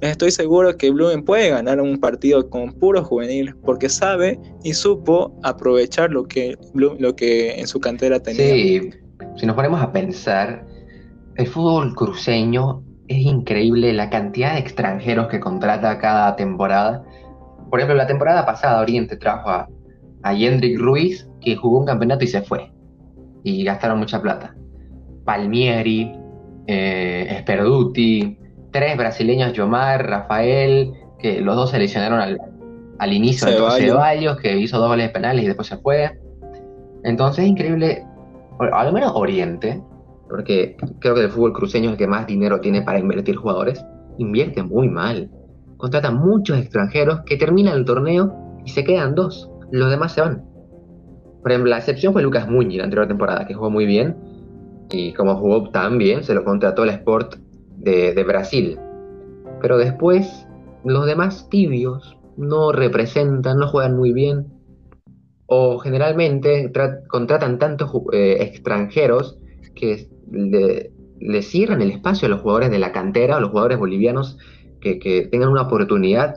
estoy 0.00 0.30
seguro 0.30 0.76
que 0.76 0.92
Blumen 0.92 1.24
puede 1.24 1.50
ganar 1.50 1.80
un 1.80 1.98
partido 1.98 2.48
con 2.48 2.72
puros 2.74 3.04
juveniles, 3.08 3.56
porque 3.64 3.88
sabe 3.88 4.38
y 4.62 4.72
supo 4.72 5.36
aprovechar 5.42 6.12
lo 6.12 6.28
que, 6.28 6.56
lo 6.72 7.16
que 7.16 7.58
en 7.58 7.66
su 7.66 7.80
cantera 7.80 8.20
tenía. 8.20 8.46
Sí, 8.46 8.90
si 9.34 9.44
nos 9.44 9.56
ponemos 9.56 9.82
a 9.82 9.90
pensar, 9.90 10.64
el 11.34 11.48
fútbol 11.48 11.96
cruceño 11.96 12.84
es 13.08 13.18
increíble 13.18 13.92
la 13.92 14.08
cantidad 14.08 14.54
de 14.54 14.60
extranjeros 14.60 15.26
que 15.26 15.40
contrata 15.40 15.98
cada 15.98 16.36
temporada. 16.36 17.04
Por 17.74 17.80
ejemplo, 17.80 17.96
la 17.96 18.06
temporada 18.06 18.46
pasada 18.46 18.80
Oriente 18.80 19.16
trajo 19.16 19.50
a 19.50 19.68
a 20.24 20.32
Yendrick 20.32 20.78
Ruiz, 20.78 21.28
que 21.40 21.54
jugó 21.54 21.78
un 21.78 21.86
campeonato 21.86 22.24
y 22.24 22.28
se 22.28 22.42
fue. 22.42 22.72
Y 23.44 23.62
gastaron 23.62 23.98
mucha 23.98 24.20
plata. 24.20 24.56
Palmieri, 25.24 26.12
eh, 26.66 27.36
Sperduti, 27.40 28.38
tres 28.72 28.96
brasileños, 28.96 29.52
Yomar, 29.52 30.08
Rafael, 30.08 30.92
que 31.18 31.40
los 31.40 31.54
dos 31.56 31.70
se 31.70 31.78
lesionaron 31.78 32.38
al, 32.98 33.12
inicio 33.12 33.48
de 33.48 33.86
Ceballos, 33.86 34.38
que 34.38 34.56
hizo 34.56 34.78
dos 34.78 34.88
goles 34.88 35.10
penales 35.10 35.44
y 35.44 35.46
después 35.46 35.68
se 35.68 35.76
fue. 35.76 36.18
Entonces 37.04 37.44
es 37.44 37.50
increíble, 37.50 38.06
al 38.72 38.92
menos 38.94 39.12
Oriente, 39.14 39.82
porque 40.30 40.76
creo 41.00 41.14
que 41.14 41.20
el 41.20 41.28
fútbol 41.28 41.52
cruceño 41.52 41.90
es 41.90 41.92
el 41.92 41.98
que 41.98 42.06
más 42.06 42.26
dinero 42.26 42.60
tiene 42.60 42.80
para 42.80 42.98
invertir 42.98 43.36
jugadores, 43.36 43.84
invierte 44.16 44.62
muy 44.62 44.88
mal. 44.88 45.30
Contrata 45.84 46.10
muchos 46.10 46.56
extranjeros 46.56 47.20
que 47.26 47.36
terminan 47.36 47.76
el 47.76 47.84
torneo 47.84 48.34
y 48.64 48.70
se 48.70 48.84
quedan 48.84 49.14
dos 49.14 49.50
los 49.70 49.90
demás 49.90 50.14
se 50.14 50.22
van. 50.22 50.42
Por 51.42 51.52
ejemplo, 51.52 51.68
la 51.68 51.76
excepción 51.76 52.14
fue 52.14 52.22
Lucas 52.22 52.48
Muñiz 52.48 52.78
la 52.78 52.84
anterior 52.84 53.06
temporada, 53.06 53.46
que 53.46 53.52
jugó 53.52 53.68
muy 53.68 53.84
bien. 53.84 54.16
Y 54.90 55.12
como 55.12 55.36
jugó 55.36 55.68
tan 55.68 55.98
bien, 55.98 56.24
se 56.24 56.32
lo 56.32 56.42
contrató 56.42 56.84
el 56.84 56.88
Sport 56.88 57.34
de, 57.76 58.24
Brasil. 58.26 58.78
Pero 59.60 59.76
después, 59.76 60.46
los 60.86 61.04
demás 61.04 61.50
tibios 61.50 62.16
no 62.38 62.72
representan, 62.72 63.58
no 63.58 63.68
juegan 63.68 63.94
muy 63.94 64.14
bien. 64.14 64.46
O 65.44 65.78
generalmente 65.80 66.72
contratan 67.08 67.58
tantos 67.58 67.90
eh, 68.14 68.38
extranjeros 68.40 69.38
que 69.74 70.08
le, 70.30 71.42
cierran 71.42 71.82
el 71.82 71.90
espacio 71.90 72.24
a 72.24 72.30
los 72.30 72.40
jugadores 72.40 72.70
de 72.70 72.78
la 72.78 72.90
cantera, 72.90 73.36
a 73.36 73.40
los 73.40 73.50
jugadores 73.50 73.78
bolivianos 73.78 74.38
que, 74.84 75.28
tengan 75.30 75.48
una 75.48 75.62
oportunidad 75.62 76.36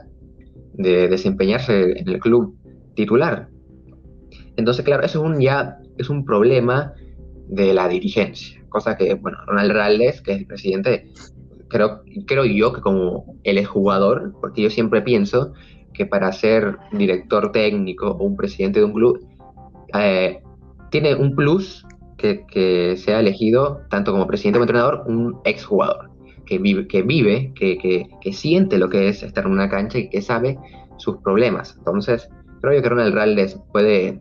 de 0.74 1.08
desempeñarse 1.08 1.98
en 1.98 2.08
el 2.08 2.18
club 2.18 2.56
titular. 2.94 3.48
Entonces, 4.56 4.84
claro, 4.84 5.04
eso 5.04 5.20
es 5.20 5.30
un, 5.30 5.40
ya 5.40 5.78
es 5.98 6.08
un 6.10 6.24
problema 6.24 6.92
de 7.48 7.72
la 7.74 7.88
dirigencia, 7.88 8.60
cosa 8.68 8.96
que, 8.96 9.14
bueno, 9.14 9.38
Ronald 9.46 9.72
Raldes, 9.72 10.20
que 10.20 10.32
es 10.32 10.38
el 10.38 10.46
presidente, 10.46 11.08
creo, 11.68 12.02
creo 12.26 12.44
yo 12.44 12.72
que 12.72 12.80
como 12.80 13.36
él 13.44 13.58
es 13.58 13.68
jugador, 13.68 14.34
porque 14.40 14.62
yo 14.62 14.70
siempre 14.70 15.02
pienso 15.02 15.52
que 15.94 16.06
para 16.06 16.32
ser 16.32 16.76
director 16.92 17.52
técnico 17.52 18.10
o 18.10 18.24
un 18.24 18.36
presidente 18.36 18.80
de 18.80 18.86
un 18.86 18.92
club, 18.92 19.26
eh, 19.94 20.40
tiene 20.90 21.14
un 21.14 21.34
plus 21.34 21.84
que, 22.16 22.44
que, 22.46 22.96
sea 22.96 23.20
elegido 23.20 23.82
tanto 23.90 24.12
como 24.12 24.26
presidente 24.26 24.58
como 24.58 24.64
entrenador 24.64 25.04
un 25.06 25.40
exjugador, 25.44 26.07
que 26.48 26.58
vive, 26.58 26.86
que, 26.88 27.02
vive 27.02 27.52
que, 27.54 27.76
que, 27.78 28.08
que 28.20 28.32
siente 28.32 28.78
lo 28.78 28.88
que 28.88 29.08
es 29.08 29.22
estar 29.22 29.44
en 29.44 29.52
una 29.52 29.68
cancha 29.68 29.98
y 29.98 30.08
que 30.08 30.22
sabe 30.22 30.58
sus 30.96 31.18
problemas. 31.18 31.74
Entonces, 31.78 32.28
Creo 32.60 32.74
yo 32.74 32.82
que 32.82 32.88
Ronald 32.88 33.14
Raldes 33.14 33.58
puede, 33.72 34.20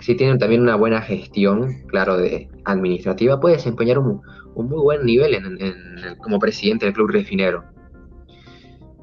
si 0.00 0.14
tiene 0.14 0.38
también 0.38 0.62
una 0.62 0.76
buena 0.76 1.02
gestión, 1.02 1.82
claro, 1.88 2.16
de 2.16 2.48
administrativa, 2.64 3.40
puede 3.40 3.56
desempeñar 3.56 3.98
un, 3.98 4.22
muy 4.56 4.82
buen 4.82 5.04
nivel 5.04 5.36
como 6.20 6.38
presidente 6.38 6.86
del 6.86 6.94
club 6.94 7.10
refinero. 7.10 7.64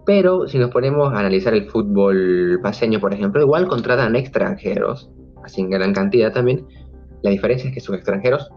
Pero 0.06 0.48
si 0.48 0.58
nos 0.58 0.72
ponemos 0.72 1.14
a 1.14 1.20
analizar 1.20 1.54
el 1.54 1.70
fútbol 1.70 2.60
paseño, 2.62 3.00
por 3.00 3.14
ejemplo, 3.14 3.42
igual 3.42 3.68
contratan 3.68 4.16
extranjeros, 4.16 5.10
así 5.44 5.62
en 5.62 5.70
gran 5.70 5.94
cantidad 5.94 6.34
también. 6.34 6.66
La 7.24 7.32
diferencia 7.32 7.70
es 7.70 7.74
que 7.74 7.80
sus 7.80 7.96
extranjeros 7.96 8.50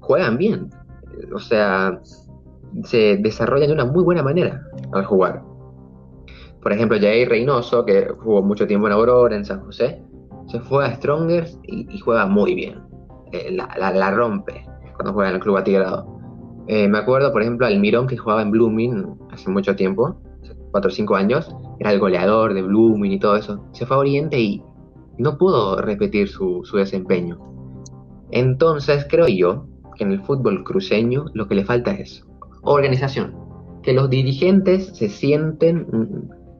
juegan 0.00 0.38
bien. 0.38 0.70
O 1.34 1.38
sea, 1.38 2.00
se 2.82 3.16
desarrollan 3.18 3.68
de 3.68 3.74
una 3.74 3.84
muy 3.84 4.02
buena 4.02 4.22
manera 4.22 4.62
al 4.92 5.04
jugar. 5.04 5.42
Por 6.62 6.72
ejemplo, 6.72 6.98
Jair 6.98 7.28
Reynoso, 7.28 7.84
que 7.84 8.08
jugó 8.18 8.42
mucho 8.42 8.66
tiempo 8.66 8.86
en 8.86 8.94
Aurora, 8.94 9.36
en 9.36 9.44
San 9.44 9.60
José, 9.60 10.02
se 10.46 10.60
fue 10.60 10.86
a 10.86 10.94
Strongers 10.94 11.58
y, 11.64 11.98
juega 12.00 12.26
muy 12.26 12.54
bien. 12.54 12.80
Eh, 13.32 13.50
la, 13.52 14.10
rompe 14.10 14.64
cuando 14.94 15.12
juega 15.12 15.30
en 15.30 15.36
el 15.36 15.42
club 15.42 15.56
atigrado. 15.56 16.06
Eh, 16.66 16.88
me 16.88 16.98
acuerdo, 16.98 17.32
por 17.32 17.42
ejemplo, 17.42 17.66
al 17.66 17.78
Mirón 17.78 18.06
que 18.06 18.16
jugaba 18.16 18.42
en 18.42 18.50
Blooming 18.50 19.06
hace 19.30 19.50
mucho 19.50 19.76
tiempo, 19.76 20.16
hace 20.42 20.54
4 20.70 20.88
o 20.88 20.94
5 20.94 21.16
años, 21.16 21.54
era 21.80 21.92
el 21.92 21.98
goleador 21.98 22.54
de 22.54 22.62
Blooming 22.62 23.12
y 23.12 23.18
todo 23.18 23.36
eso. 23.36 23.66
Se 23.72 23.84
fue 23.84 23.96
a 23.96 24.00
Oriente 24.00 24.40
y 24.40 24.62
no 25.18 25.36
pudo 25.36 25.80
repetir 25.80 26.28
su 26.28 26.62
desempeño. 26.72 27.38
Entonces, 28.30 29.06
creo 29.10 29.28
yo 29.28 29.66
que 29.96 30.04
en 30.04 30.12
el 30.12 30.22
fútbol 30.22 30.64
cruceño 30.64 31.26
lo 31.34 31.46
que 31.46 31.56
le 31.56 31.64
falta 31.64 31.92
es 31.92 32.24
organización. 32.64 33.34
Que 33.82 33.92
los 33.92 34.10
dirigentes 34.10 34.96
se 34.96 35.08
sienten 35.08 35.86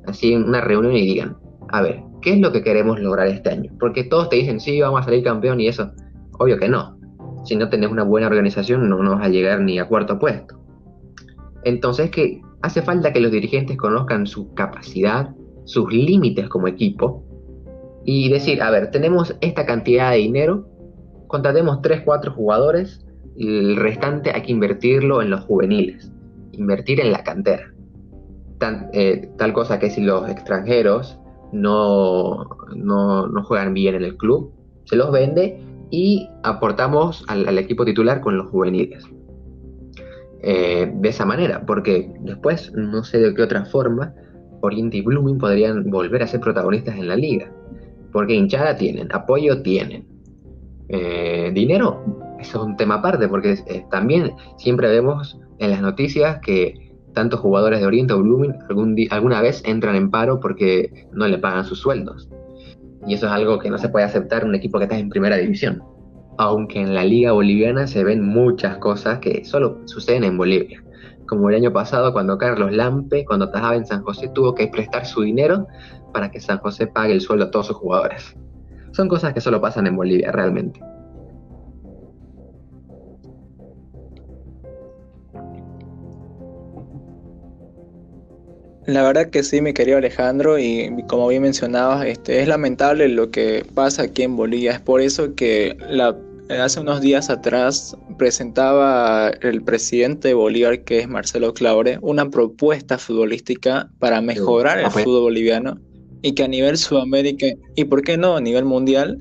así 0.07 0.33
en 0.33 0.45
una 0.45 0.61
reunión 0.61 0.95
y 0.95 1.03
digan, 1.03 1.37
a 1.71 1.83
ver, 1.83 2.03
¿qué 2.21 2.35
es 2.35 2.41
lo 2.41 2.53
que 2.53 2.63
queremos 2.63 3.01
lograr 3.01 3.29
este 3.29 3.51
año? 3.51 3.73
Porque 3.81 4.05
todos 4.05 4.29
te 4.29 4.37
dicen, 4.37 4.61
sí, 4.61 4.81
vamos 4.81 5.01
a 5.01 5.05
salir 5.05 5.25
campeón 5.25 5.61
y 5.61 5.69
eso. 5.69 5.91
Obvio 6.39 6.59
que 6.59 6.69
no. 6.69 6.99
Si 7.45 7.57
no 7.57 7.69
tenés 7.69 7.91
una 7.91 8.05
buena 8.05 8.27
organización, 8.27 8.89
no, 8.89 9.03
no 9.03 9.17
vas 9.17 9.27
a 9.27 9.29
llegar 9.29 9.61
ni 9.61 9.79
a 9.79 9.89
cuarto 9.89 10.19
puesto. 10.19 10.57
Entonces, 11.65 12.11
que 12.11 12.41
hace 12.63 12.83
falta 12.83 13.13
que 13.13 13.21
los 13.21 13.33
dirigentes 13.33 13.77
conozcan 13.77 14.27
su 14.27 14.53
capacidad, 14.55 15.35
sus 15.65 15.93
límites 15.93 16.49
como 16.49 16.69
equipo 16.69 17.25
y 18.05 18.29
decir, 18.29 18.63
a 18.63 18.71
ver, 18.71 18.91
tenemos 18.91 19.35
esta 19.41 19.65
cantidad 19.65 20.11
de 20.11 20.19
dinero, 20.19 20.69
contratemos 21.27 21.81
3, 21.83 22.03
4 22.05 22.33
jugadores 22.33 23.04
el 23.37 23.77
restante 23.77 24.31
hay 24.33 24.43
que 24.43 24.53
invertirlo 24.53 25.23
en 25.23 25.31
los 25.31 25.45
juveniles, 25.45 26.13
invertir 26.53 27.01
en 27.01 27.13
la 27.13 27.23
cantera. 27.23 27.71
Eh, 28.93 29.29
tal 29.37 29.53
cosa 29.53 29.79
que 29.79 29.91
si 29.91 30.01
los 30.01 30.29
extranjeros 30.31 31.19
no, 31.53 32.45
no, 32.75 33.45
juegan 33.45 33.75
bien 33.75 33.95
en 33.95 34.05
el 34.05 34.17
club, 34.17 34.53
se 34.85 34.97
los 34.97 35.13
vende 35.13 35.61
y 35.91 36.29
aportamos 36.43 37.25
al, 37.29 37.59
equipo 37.59 37.85
titular 37.85 38.21
con 38.21 38.37
los 38.37 38.49
juveniles. 38.49 39.05
Eh, 40.47 40.93
de 40.95 41.09
esa 41.09 41.25
manera, 41.25 41.65
porque 41.67 42.13
después 42.21 42.73
no 42.75 43.03
sé 43.03 43.19
de 43.19 43.35
qué 43.35 43.43
otra 43.43 43.65
forma 43.65 44.15
Oriente 44.65 44.99
y 44.99 45.03
Blooming 45.03 45.39
podrían 45.39 45.91
volver 45.91 46.23
a 46.23 46.27
ser 46.27 46.41
protagonistas 46.41 46.97
en 46.97 47.09
la 47.09 47.17
liga. 47.17 47.51
Porque 48.13 48.35
hinchada 48.35 48.77
tienen, 48.77 49.09
apoyo 49.13 49.63
tienen. 49.63 50.07
Eh, 50.89 51.51
dinero, 51.55 52.03
eso 52.45 52.59
es 52.59 52.65
un 52.65 52.77
tema 52.77 52.97
aparte, 52.97 53.29
porque 53.29 53.57
también 53.91 54.33
siempre 54.59 54.89
vemos 54.89 55.39
en 55.59 55.71
las 55.71 55.81
noticias 55.81 56.39
que 56.41 56.75
tantos 57.15 57.41
jugadores 57.41 57.81
de 57.81 57.87
Oriente 57.87 58.13
o 58.13 58.19
Blooming 58.19 58.55
alguna 59.11 59.41
vez 59.41 59.63
entran 59.65 59.97
en 59.97 60.11
paro 60.11 60.41
porque 60.41 61.07
no 61.13 61.27
le 61.27 61.39
pagan 61.39 61.65
sus 61.65 61.79
sueldos. 61.79 62.29
Y 63.07 63.15
eso 63.15 63.27
es 63.27 63.33
algo 63.33 63.59
que 63.59 63.71
no 63.71 63.79
se 63.79 63.89
puede 63.89 64.05
aceptar 64.05 64.43
en 64.43 64.49
un 64.49 64.55
equipo 64.55 64.79
que 64.79 64.85
está 64.85 64.99
en 64.99 65.09
primera 65.09 65.37
división. 65.37 65.83
Aunque 66.37 66.81
en 66.81 66.95
la 66.95 67.05
liga 67.05 67.33
boliviana 67.33 67.87
se 67.87 68.03
ven 68.03 68.23
muchas 68.23 68.79
cosas 68.79 69.21
que 69.21 69.45
solo 69.45 69.81
suceden 69.87 70.25
en 70.25 70.37
Bolivia. 70.37 70.81
como 71.27 71.49
el 71.49 71.57
año 71.57 71.73
pasado 71.73 72.13
cuando 72.13 72.37
Carlos 72.37 72.71
Lampe, 72.73 73.25
cuando 73.25 73.49
trabajaba 73.49 73.77
en 73.77 73.87
San 73.87 74.03
José, 74.03 74.29
tuvo 74.35 74.55
que 74.55 74.69
prestar 74.69 75.07
su 75.07 75.23
dinero 75.23 75.67
para 76.13 76.31
que 76.31 76.39
San 76.39 76.59
José 76.59 76.87
pague 76.87 77.15
el 77.15 77.23
sueldo 77.23 77.47
a 77.47 77.51
todos 77.51 77.69
sus 77.69 77.77
jugadores. 77.77 78.37
Son 78.93 79.09
cosas 79.09 79.33
que 79.33 79.41
solo 79.41 79.61
pasan 79.61 79.87
en 79.87 79.97
Bolivia, 79.97 80.31
realmente. 80.33 80.81
La 88.87 89.03
verdad 89.03 89.31
que 89.31 89.43
sí, 89.43 89.61
mi 89.61 89.73
querido 89.73 89.97
Alejandro, 89.97 90.59
y 90.59 90.95
como 91.09 91.29
bien 91.29 91.43
mencionabas, 91.43 92.07
este, 92.07 92.43
es 92.43 92.49
lamentable 92.49 93.09
lo 93.09 93.31
que 93.31 93.65
pasa 93.75 94.03
aquí 94.03 94.23
en 94.23 94.37
Bolivia. 94.37 94.73
Es 94.73 94.81
por 94.81 95.01
eso 95.01 95.35
que 95.35 95.77
la, 95.89 96.15
hace 96.51 96.81
unos 96.81 97.01
días 97.01 97.31
atrás 97.31 97.97
presentaba 98.19 99.31
el 99.41 99.63
presidente 99.63 100.29
de 100.29 100.35
Bolívar, 100.35 100.85
que 100.85 101.01
es 101.01 101.09
Marcelo 101.09 101.55
Claure, 101.55 101.99
una 102.03 102.29
propuesta 102.29 102.99
futbolística 102.99 103.89
para 103.99 104.21
mejorar 104.21 104.79
el 104.79 104.91
fútbol 104.91 105.23
boliviano 105.23 105.79
y 106.21 106.33
que 106.33 106.45
a 106.45 106.49
nivel 106.49 106.77
Sudamérica, 106.77 107.47
y 107.75 107.85
por 107.85 108.03
qué 108.03 108.17
no 108.17 108.37
a 108.37 108.41
nivel 108.41 108.65
mundial, 108.65 109.19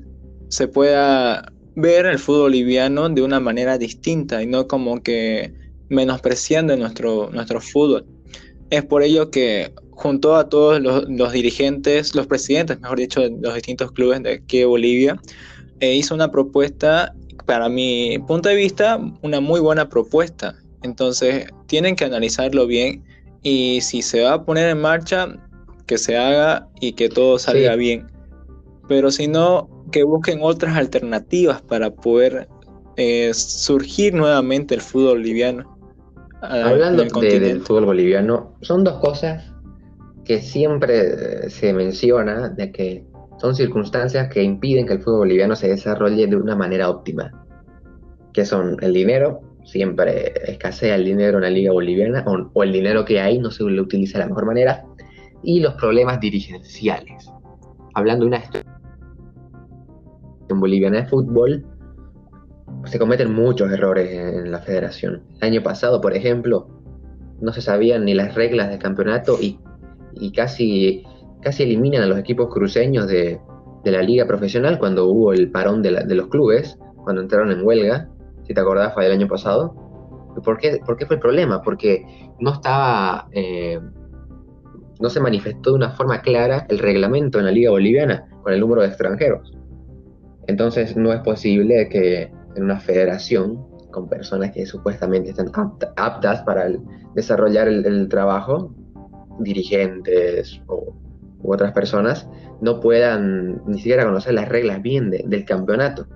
se 0.48 0.68
pueda 0.68 1.52
ver 1.74 2.06
el 2.06 2.18
fútbol 2.18 2.42
boliviano 2.42 3.08
de 3.08 3.22
una 3.22 3.40
manera 3.40 3.78
distinta 3.78 4.42
y 4.42 4.46
no 4.46 4.68
como 4.68 5.02
que 5.02 5.52
menospreciando 5.88 6.76
nuestro, 6.76 7.30
nuestro 7.32 7.60
fútbol. 7.60 8.06
Es 8.74 8.84
por 8.84 9.04
ello 9.04 9.30
que 9.30 9.72
junto 9.92 10.34
a 10.34 10.48
todos 10.48 10.80
los, 10.80 11.32
dirigentes, 11.32 12.12
los 12.12 12.26
presidentes, 12.26 12.80
mejor 12.80 12.98
dicho, 12.98 13.20
de 13.20 13.30
los 13.40 13.54
distintos 13.54 13.92
clubes 13.92 14.20
de 14.24 14.32
aquí 14.32 14.58
de 14.58 14.64
Bolivia, 14.64 15.20
eh, 15.78 15.94
hizo 15.94 16.12
una 16.12 16.28
propuesta, 16.32 17.14
para 17.46 17.68
mi 17.68 18.18
punto 18.26 18.48
de 18.48 18.56
vista, 18.56 18.98
una 19.22 19.40
muy 19.40 19.60
buena 19.60 19.88
propuesta. 19.88 20.56
Entonces, 20.82 21.46
tienen 21.66 21.94
que 21.94 22.04
analizarlo 22.04 22.66
bien 22.66 23.04
y 23.44 23.80
si 23.80 24.02
se 24.02 24.22
va 24.22 24.32
a 24.32 24.44
poner 24.44 24.70
en 24.70 24.80
marcha, 24.80 25.28
que 25.86 25.96
se 25.96 26.16
haga 26.16 26.68
y 26.80 26.94
que 26.94 27.08
todo 27.08 27.38
salga 27.38 27.76
bien. 27.76 28.10
Pero 28.88 29.12
si 29.12 29.28
no, 29.28 29.68
que 29.92 30.02
busquen 30.02 30.40
otras 30.42 30.76
alternativas 30.76 31.62
para 31.62 31.90
poder 31.90 32.48
eh, 32.96 33.30
surgir 33.34 34.14
nuevamente 34.14 34.74
el 34.74 34.80
fútbol 34.80 35.18
boliviano. 35.18 35.73
Hablando 36.40 37.04
del 37.04 37.60
fútbol 37.60 37.86
boliviano, 37.86 38.54
son 38.60 38.84
dos 38.84 38.98
cosas 39.00 39.52
que 40.24 40.40
siempre 40.40 41.48
se 41.50 41.72
menciona 41.72 42.48
de 42.48 42.72
que 42.72 43.04
son 43.38 43.54
circunstancias 43.54 44.28
que 44.28 44.42
impiden 44.42 44.86
que 44.86 44.94
el 44.94 45.00
fútbol 45.00 45.20
boliviano 45.20 45.56
se 45.56 45.68
desarrolle 45.68 46.26
de 46.26 46.36
una 46.36 46.56
manera 46.56 46.88
óptima. 46.88 47.30
Que 48.32 48.44
son 48.44 48.76
el 48.80 48.92
dinero, 48.92 49.40
siempre 49.64 50.32
escasea 50.46 50.96
el 50.96 51.04
dinero 51.04 51.38
en 51.38 51.44
la 51.44 51.50
liga 51.50 51.72
boliviana, 51.72 52.24
o, 52.26 52.62
el 52.62 52.72
dinero 52.72 53.04
que 53.04 53.20
hay 53.20 53.38
no 53.38 53.50
se 53.50 53.64
lo 53.64 53.82
utiliza 53.82 54.18
de 54.18 54.24
la 54.24 54.28
mejor 54.28 54.46
manera, 54.46 54.84
y 55.42 55.60
los 55.60 55.74
problemas 55.74 56.20
dirigenciales. 56.20 57.30
Hablando 57.94 58.24
de 58.24 58.28
una 58.28 58.42
en 60.48 60.60
boliviana 60.60 61.02
de 61.02 61.06
fútbol, 61.06 61.64
se 62.86 62.98
cometen 62.98 63.32
muchos 63.32 63.70
errores 63.70 64.10
en 64.12 64.50
la 64.50 64.60
federación. 64.60 65.22
El 65.40 65.48
año 65.48 65.62
pasado, 65.62 66.00
por 66.00 66.14
ejemplo, 66.14 66.68
no 67.40 67.52
se 67.52 67.60
sabían 67.60 68.04
ni 68.04 68.14
las 68.14 68.34
reglas 68.34 68.70
del 68.70 68.78
campeonato 68.78 69.38
y, 69.40 69.58
casi, 70.32 71.04
casi 71.42 71.62
eliminan 71.62 72.02
a 72.02 72.06
los 72.06 72.18
equipos 72.18 72.52
cruceños 72.52 73.06
de, 73.06 73.40
la 73.84 74.02
liga 74.02 74.26
profesional 74.26 74.78
cuando 74.78 75.06
hubo 75.06 75.34
el 75.34 75.50
parón 75.50 75.82
de, 75.82 75.90
los 76.14 76.28
clubes, 76.28 76.78
cuando 77.02 77.20
entraron 77.20 77.50
en 77.52 77.66
huelga, 77.66 78.08
si 78.46 78.54
te 78.54 78.60
acordás, 78.60 78.94
fue 78.94 79.06
el 79.06 79.12
año 79.12 79.28
pasado. 79.28 79.74
¿Por 80.42 80.58
qué, 80.58 80.80
fue 80.84 80.96
el 81.10 81.20
problema? 81.20 81.60
Porque 81.60 82.04
no 82.40 82.54
estaba, 82.54 83.28
eh, 83.32 83.78
no 85.00 85.10
se 85.10 85.20
manifestó 85.20 85.70
de 85.70 85.76
una 85.76 85.90
forma 85.90 86.22
clara 86.22 86.66
el 86.70 86.78
reglamento 86.78 87.38
en 87.38 87.44
la 87.44 87.50
liga 87.50 87.70
boliviana 87.70 88.26
con 88.42 88.52
el 88.52 88.60
número 88.60 88.82
de 88.82 88.88
extranjeros. 88.88 89.52
Entonces 90.46 90.96
no 90.96 91.12
es 91.12 91.20
posible 91.20 91.88
que 91.88 92.30
en 92.56 92.64
una 92.64 92.80
federación 92.80 93.64
con 93.90 94.08
personas 94.08 94.50
que 94.50 94.66
supuestamente 94.66 95.30
están 95.30 95.50
aptas 95.96 96.42
para 96.42 96.68
desarrollar 97.14 97.68
el, 97.68 98.08
trabajo, 98.08 98.74
dirigentes 99.38 100.60
o, 100.66 100.94
u 101.42 101.52
otras 101.52 101.72
personas, 101.72 102.28
no 102.60 102.80
puedan 102.80 103.62
ni 103.66 103.78
siquiera 103.78 104.04
conocer 104.04 104.34
las 104.34 104.48
reglas 104.48 104.82
bien 104.82 105.10
del 105.10 105.44
campeonato. 105.44 106.06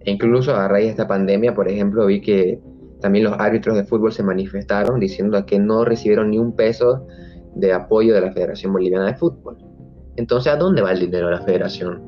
E 0.00 0.10
incluso 0.10 0.56
a 0.56 0.66
raíz 0.66 0.86
de 0.86 0.90
esta 0.90 1.06
pandemia, 1.06 1.54
por 1.54 1.68
ejemplo, 1.68 2.06
vi 2.06 2.20
que 2.20 2.60
también 3.00 3.24
los 3.24 3.34
árbitros 3.38 3.76
de 3.76 3.84
fútbol 3.84 4.12
se 4.12 4.22
manifestaron 4.22 4.98
diciendo 4.98 5.44
que 5.46 5.58
no 5.58 5.84
recibieron 5.84 6.30
ni 6.30 6.38
un 6.38 6.56
peso 6.56 7.06
de 7.54 7.72
apoyo 7.72 8.14
de 8.14 8.20
la 8.20 8.32
Federación 8.32 8.72
Boliviana 8.72 9.06
de 9.06 9.14
Fútbol. 9.14 9.58
Entonces, 10.16 10.52
¿a 10.52 10.56
dónde 10.56 10.82
va 10.82 10.92
el 10.92 11.00
dinero 11.00 11.26
de 11.28 11.34
la 11.34 11.42
federación? 11.42 12.02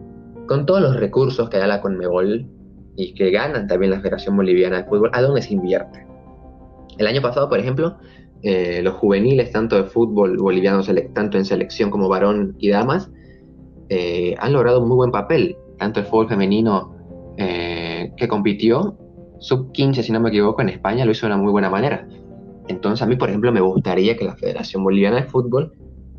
Con 0.46 0.66
todos 0.66 0.80
los 0.80 0.96
recursos 0.96 1.48
que 1.48 1.58
da 1.58 1.66
la 1.66 1.80
Conmebol, 1.80 2.48
y 2.96 3.14
que 3.14 3.30
ganan 3.30 3.66
también 3.66 3.90
la 3.90 4.00
Federación 4.00 4.36
Boliviana 4.36 4.78
de 4.78 4.84
Fútbol, 4.84 5.10
¿a 5.12 5.22
dónde 5.22 5.42
se 5.42 5.54
invierte? 5.54 6.06
El 6.98 7.06
año 7.06 7.20
pasado, 7.20 7.48
por 7.48 7.58
ejemplo, 7.58 7.96
eh, 8.42 8.82
los 8.82 8.94
juveniles, 8.94 9.50
tanto 9.50 9.76
de 9.76 9.84
fútbol 9.84 10.36
boliviano, 10.36 10.82
tanto 11.14 11.38
en 11.38 11.44
selección 11.44 11.90
como 11.90 12.08
varón 12.08 12.56
y 12.58 12.68
damas, 12.68 13.10
eh, 13.88 14.34
han 14.38 14.52
logrado 14.52 14.82
un 14.82 14.88
muy 14.88 14.96
buen 14.96 15.10
papel. 15.10 15.56
Tanto 15.78 16.00
el 16.00 16.06
fútbol 16.06 16.28
femenino 16.28 16.94
eh, 17.36 18.12
que 18.16 18.28
compitió, 18.28 18.96
sub 19.40 19.72
15, 19.72 20.02
si 20.02 20.12
no 20.12 20.20
me 20.20 20.28
equivoco, 20.28 20.62
en 20.62 20.68
España, 20.68 21.04
lo 21.04 21.12
hizo 21.12 21.26
de 21.26 21.32
una 21.32 21.42
muy 21.42 21.50
buena 21.50 21.70
manera. 21.70 22.06
Entonces, 22.68 23.02
a 23.02 23.06
mí, 23.06 23.16
por 23.16 23.28
ejemplo, 23.28 23.50
me 23.50 23.60
gustaría 23.60 24.16
que 24.16 24.24
la 24.24 24.36
Federación 24.36 24.84
Boliviana 24.84 25.16
de 25.16 25.24
Fútbol 25.24 25.72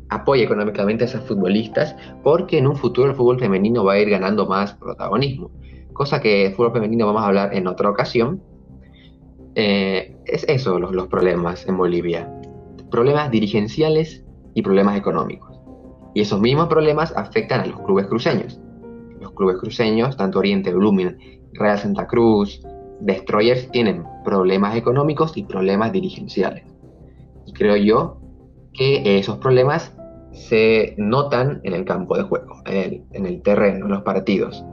apoye 0.08 0.44
económicamente 0.44 1.04
a 1.04 1.06
esas 1.06 1.24
futbolistas, 1.24 1.96
porque 2.22 2.58
en 2.58 2.66
un 2.66 2.76
futuro 2.76 3.08
el 3.10 3.16
fútbol 3.16 3.40
femenino 3.40 3.84
va 3.84 3.94
a 3.94 3.98
ir 3.98 4.10
ganando 4.10 4.46
más 4.46 4.74
protagonismo 4.74 5.50
cosa 5.96 6.20
que 6.20 6.52
fútbol 6.54 6.72
femenino 6.72 7.06
vamos 7.06 7.22
a 7.22 7.26
hablar 7.26 7.54
en 7.54 7.66
otra 7.66 7.90
ocasión. 7.90 8.42
Eh, 9.54 10.14
es 10.26 10.44
eso 10.48 10.78
los, 10.78 11.08
problemas 11.08 11.66
en 11.66 11.76
Bolivia. 11.76 12.30
Problemas 12.90 13.30
dirigenciales 13.30 14.24
y 14.54 14.62
problemas 14.62 14.98
económicos. 14.98 15.58
Y 16.14 16.20
esos 16.20 16.40
mismos 16.40 16.68
problemas 16.68 17.12
afectan 17.16 17.60
a 17.60 17.66
los 17.66 17.80
clubes 17.80 18.06
cruceños. 18.06 18.60
Los 19.20 19.32
clubes 19.32 19.56
cruceños, 19.58 20.16
tanto 20.16 20.38
Oriente, 20.38 20.72
Blooming, 20.72 21.16
Real 21.54 21.78
Santa 21.78 22.06
Cruz, 22.06 22.62
Destroyers, 23.00 23.70
tienen 23.70 24.04
problemas 24.24 24.76
económicos 24.76 25.36
y 25.36 25.44
problemas 25.44 25.92
dirigenciales. 25.92 26.64
Y 27.46 27.52
creo 27.52 27.76
yo 27.76 28.18
que 28.72 29.18
esos 29.18 29.38
problemas 29.38 29.96
se 30.32 30.94
notan 30.98 31.60
en 31.64 31.72
el 31.72 31.84
campo 31.86 32.16
de 32.16 32.24
juego, 32.24 32.62
en 32.66 32.76
el, 32.76 33.02
en 33.12 33.26
el 33.26 33.40
terreno, 33.40 33.86
en 33.86 33.92
los 33.92 34.02
partidos. 34.02 34.64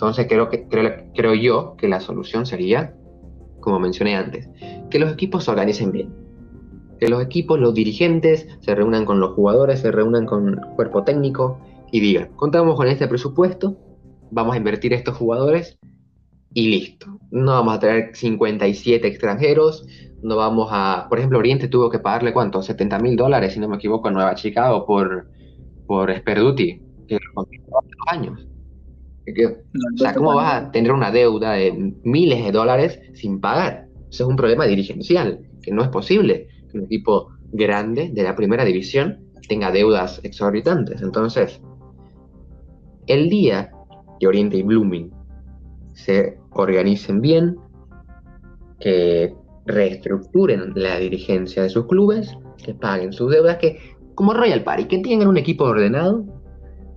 Entonces 0.00 0.26
creo, 0.28 1.34
yo 1.34 1.76
que 1.76 1.86
la 1.86 2.00
solución 2.00 2.46
sería, 2.46 2.94
como 3.60 3.78
mencioné 3.78 4.16
antes, 4.16 4.48
que 4.88 4.98
los 4.98 5.12
equipos 5.12 5.44
se 5.44 5.50
organicen 5.50 5.92
bien. 5.92 6.14
Que 6.98 7.08
los 7.08 7.22
equipos, 7.22 7.60
los 7.60 7.74
dirigentes, 7.74 8.48
se 8.60 8.74
reúnan 8.74 9.04
con 9.04 9.20
los 9.20 9.34
jugadores, 9.34 9.80
se 9.80 9.92
reúnan 9.92 10.24
con 10.24 10.48
el 10.48 10.60
cuerpo 10.74 11.04
técnico 11.04 11.60
y 11.92 12.00
digan, 12.00 12.30
contamos 12.36 12.76
con 12.76 12.88
este 12.88 13.08
presupuesto, 13.08 13.76
vamos 14.30 14.54
a 14.54 14.56
invertir 14.56 14.94
estos 14.94 15.18
jugadores 15.18 15.78
y 16.54 16.70
listo. 16.70 17.18
No 17.30 17.52
vamos 17.52 17.74
a 17.74 17.80
traer 17.80 18.16
57 18.16 19.06
extranjeros, 19.06 19.86
no 20.22 20.36
vamos 20.36 20.70
a... 20.72 21.08
Por 21.10 21.18
ejemplo, 21.18 21.38
Oriente 21.38 21.68
tuvo 21.68 21.90
que 21.90 21.98
pagarle 21.98 22.32
cuánto, 22.32 22.62
70 22.62 22.98
mil 23.00 23.16
dólares, 23.16 23.52
si 23.52 23.60
no 23.60 23.68
me 23.68 23.76
equivoco, 23.76 24.08
a 24.08 24.10
Nueva 24.10 24.34
Chicago 24.34 24.86
por, 24.86 25.30
por 25.86 26.10
Sperduti, 26.16 26.80
que 27.06 27.18
lo 27.34 27.46
años. 28.06 28.49
O 29.26 29.98
sea, 29.98 30.14
¿cómo 30.14 30.34
vas 30.34 30.54
a 30.54 30.70
tener 30.70 30.92
una 30.92 31.10
deuda 31.10 31.52
de 31.52 31.94
miles 32.02 32.44
de 32.44 32.52
dólares 32.52 33.00
sin 33.14 33.40
pagar? 33.40 33.86
Eso 34.10 34.24
es 34.24 34.28
un 34.28 34.36
problema 34.36 34.66
dirigencial, 34.66 35.40
que 35.62 35.70
no 35.70 35.82
es 35.82 35.88
posible 35.88 36.48
que 36.70 36.78
un 36.78 36.84
equipo 36.84 37.28
grande 37.52 38.10
de 38.12 38.22
la 38.22 38.34
primera 38.34 38.64
división 38.64 39.18
tenga 39.48 39.70
deudas 39.70 40.20
exorbitantes. 40.22 41.02
Entonces, 41.02 41.60
el 43.06 43.28
día 43.28 43.70
que 44.18 44.26
Oriente 44.26 44.56
y 44.56 44.62
Blooming 44.62 45.10
se 45.92 46.38
organicen 46.50 47.20
bien, 47.20 47.56
que 48.80 49.34
reestructuren 49.66 50.72
la 50.74 50.98
dirigencia 50.98 51.62
de 51.62 51.68
sus 51.68 51.86
clubes, 51.86 52.36
que 52.64 52.74
paguen 52.74 53.12
sus 53.12 53.30
deudas, 53.30 53.58
que 53.58 53.78
como 54.14 54.34
Royal 54.34 54.62
Party, 54.62 54.84
que 54.84 54.98
tengan 54.98 55.28
un 55.28 55.36
equipo 55.36 55.64
ordenado, 55.64 56.24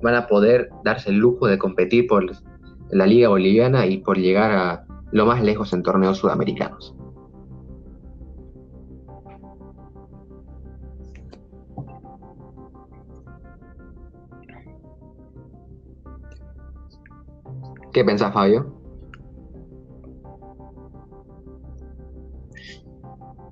van 0.04 0.16
a 0.16 0.28
poder 0.28 0.70
darse 0.84 1.10
el 1.10 1.18
lujo 1.18 1.48
de 1.48 1.58
competir 1.58 2.08
por 2.08 2.30
la 2.92 3.08
Liga 3.08 3.30
Boliviana 3.30 3.88
y 3.88 3.98
por 3.98 4.18
llegar 4.18 4.52
a 4.52 4.86
lo 5.12 5.26
más 5.26 5.42
lejos 5.42 5.74
en 5.74 5.82
torneos 5.82 6.18
sudamericanos. 6.18 6.96
¿Qué 17.94 18.04
pensás, 18.04 18.34
Fabio? 18.34 18.74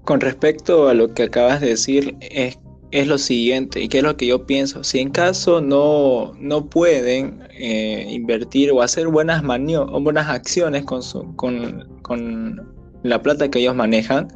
Con 0.04 0.20
respecto 0.20 0.90
a 0.90 0.96
lo 0.96 1.14
que 1.14 1.24
acabas 1.24 1.62
de 1.62 1.70
decir, 1.70 2.18
es, 2.22 2.58
es 2.92 3.08
lo 3.08 3.18
siguiente, 3.18 3.82
y 3.82 3.88
que 3.88 4.00
es 4.00 4.04
lo 4.04 4.18
que 4.18 4.28
yo 4.28 4.46
pienso. 4.46 4.84
Si 4.84 5.00
en 5.00 5.10
caso 5.10 5.62
no, 5.62 6.34
no 6.40 6.70
pueden 6.70 7.42
eh, 7.52 8.06
invertir 8.10 8.72
o 8.72 8.82
hacer 8.82 9.08
buenas 9.08 9.42
buenas 9.44 10.28
acciones 10.28 10.84
con, 10.84 11.02
su, 11.02 11.36
con, 11.36 11.88
con 12.02 12.62
la 13.04 13.22
plata 13.22 13.50
que 13.50 13.60
ellos 13.60 13.76
manejan, 13.76 14.28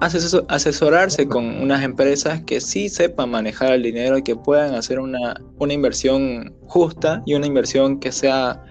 asesorarse 0.00 1.26
con 1.26 1.46
unas 1.62 1.82
empresas 1.82 2.42
que 2.42 2.60
sí 2.60 2.88
sepan 2.88 3.30
manejar 3.30 3.72
el 3.72 3.82
dinero 3.82 4.18
y 4.18 4.22
que 4.22 4.36
puedan 4.36 4.74
hacer 4.74 4.98
una, 4.98 5.40
una 5.58 5.72
inversión 5.72 6.54
justa 6.66 7.22
y 7.24 7.34
una 7.34 7.46
inversión 7.46 8.00
que 8.00 8.12
sea, 8.12 8.62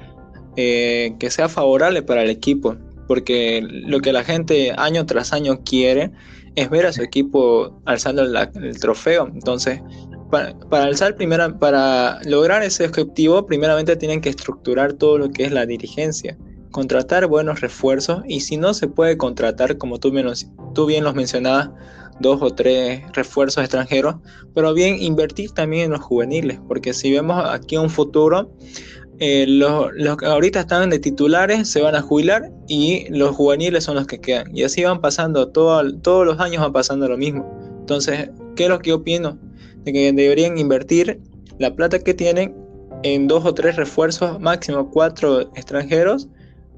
eh, 0.58 1.16
que 1.20 1.32
sea 1.32 1.50
favorable 1.50 2.04
para 2.04 2.24
el 2.24 2.30
equipo. 2.30 2.76
Porque 3.08 3.62
lo 3.64 4.00
que 4.00 4.14
la 4.14 4.24
gente 4.24 4.74
año 4.78 5.06
tras 5.06 5.34
año 5.34 5.62
quiere 5.64 6.12
es 6.56 6.70
ver 6.70 6.86
a 6.86 6.94
su 6.94 7.02
equipo 7.02 7.82
alzando 7.86 8.24
el, 8.24 8.80
trofeo. 8.80 9.28
Entonces, 9.34 9.82
para, 10.30 10.56
alzar 10.72 11.16
primera, 11.16 11.58
para 11.58 12.20
lograr 12.26 12.64
ese 12.64 12.86
objetivo, 12.86 13.46
primeramente 13.46 13.96
tienen 13.96 14.22
que 14.22 14.30
estructurar 14.30 14.94
todo 14.94 15.18
lo 15.18 15.32
que 15.32 15.44
es 15.46 15.52
la 15.52 15.66
dirigencia 15.66 16.38
contratar 16.74 17.28
buenos 17.28 17.62
refuerzos 17.62 18.24
y 18.28 18.42
si 18.42 18.58
no 18.58 18.74
se 18.74 18.88
puede 18.88 19.16
contratar, 19.16 19.78
como 19.78 20.00
tú, 20.00 20.12
menos, 20.12 20.48
tú 20.74 20.88
bien 20.88 21.04
los 21.04 21.14
mencionabas, 21.14 21.70
dos 22.20 22.42
o 22.42 22.50
tres 22.50 23.04
refuerzos 23.14 23.64
extranjeros, 23.64 24.16
pero 24.54 24.74
bien 24.74 25.02
invertir 25.02 25.52
también 25.52 25.86
en 25.86 25.92
los 25.92 26.02
juveniles, 26.02 26.60
porque 26.68 26.94
si 26.94 27.12
vemos 27.12 27.46
aquí 27.48 27.78
un 27.78 27.90
futuro, 27.90 28.52
eh, 29.20 29.46
los, 29.48 29.92
que 30.18 30.26
ahorita 30.26 30.62
están 30.62 30.90
de 30.90 31.00
titulares 31.00 31.70
se 31.70 31.82
van 31.82 31.96
a 31.96 32.02
jubilar 32.02 32.52
y 32.68 33.06
los 33.10 33.36
juveniles 33.36 33.84
son 33.84 33.96
los 33.96 34.08
que 34.08 34.20
quedan. 34.20 34.56
Y 34.56 34.64
así 34.64 34.84
van 34.84 35.02
pasando, 35.02 35.50
todo, 35.50 35.82
todos 36.00 36.26
los 36.26 36.40
años 36.40 36.62
van 36.62 36.74
pasando 36.74 37.08
lo 37.08 37.18
mismo. 37.18 37.46
Entonces, 37.80 38.30
¿qué 38.56 38.64
es 38.64 38.70
lo 38.70 38.80
que 38.80 38.90
yo 38.90 38.98
opino? 38.98 39.38
De 39.84 39.94
que 39.94 40.12
deberían 40.12 40.58
invertir 40.58 41.20
la 41.60 41.76
plata 41.76 42.00
que 42.00 42.14
tienen 42.14 42.56
en 43.04 43.28
dos 43.28 43.46
o 43.46 43.54
tres 43.54 43.76
refuerzos, 43.76 44.40
máximo 44.40 44.90
cuatro 44.90 45.42
extranjeros, 45.56 46.28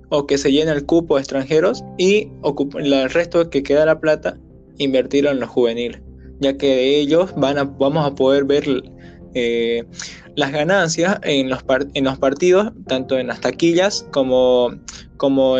o 0.09 0.27
que 0.27 0.37
se 0.37 0.51
llene 0.51 0.71
el 0.71 0.85
cupo 0.85 1.15
de 1.15 1.21
extranjeros 1.21 1.83
y 1.97 2.29
el 2.77 3.09
resto 3.09 3.49
que 3.49 3.63
queda 3.63 3.85
la 3.85 3.99
plata 3.99 4.37
invertirlo 4.77 5.31
en 5.31 5.39
los 5.39 5.49
juveniles, 5.49 6.01
ya 6.39 6.57
que 6.57 6.67
de 6.67 6.99
ellos 6.99 7.33
van 7.37 7.57
a, 7.57 7.63
vamos 7.63 8.05
a 8.05 8.13
poder 8.13 8.43
ver 8.45 8.65
eh, 9.35 9.83
las 10.35 10.51
ganancias 10.51 11.19
en 11.23 11.49
los, 11.49 11.63
partidos, 12.17 12.73
tanto 12.87 13.17
en 13.17 13.27
las 13.27 13.41
taquillas 13.41 14.05
como, 14.11 14.71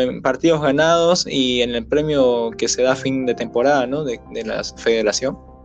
en 0.00 0.22
partidos 0.22 0.60
ganados 0.60 1.26
y 1.28 1.62
en 1.62 1.74
el 1.74 1.86
premio 1.86 2.50
que 2.58 2.68
se 2.68 2.82
da 2.82 2.92
a 2.92 2.96
fin 2.96 3.26
de 3.26 3.34
temporada 3.34 3.86
¿no? 3.86 4.04
de 4.04 4.18
la 4.44 4.62
federación. 4.76 5.55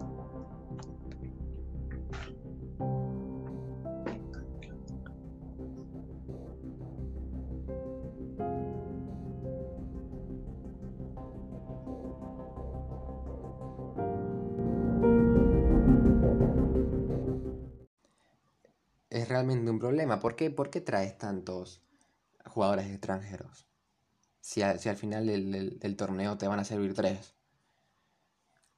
Es 19.11 19.27
realmente 19.27 19.69
un 19.69 19.77
problema. 19.77 20.19
¿Por 20.19 20.35
qué, 20.35 20.49
¿Por 20.49 20.69
qué 20.69 20.79
traes 20.81 21.17
tantos 21.17 21.81
jugadores 22.45 22.87
extranjeros? 22.87 23.67
Si, 24.39 24.61
si 24.79 24.89
al 24.89 24.97
final 24.97 25.27
del, 25.27 25.95
torneo 25.97 26.37
te 26.37 26.47
van 26.47 26.59
a 26.59 26.63
servir 26.63 26.93
tres. 26.95 27.35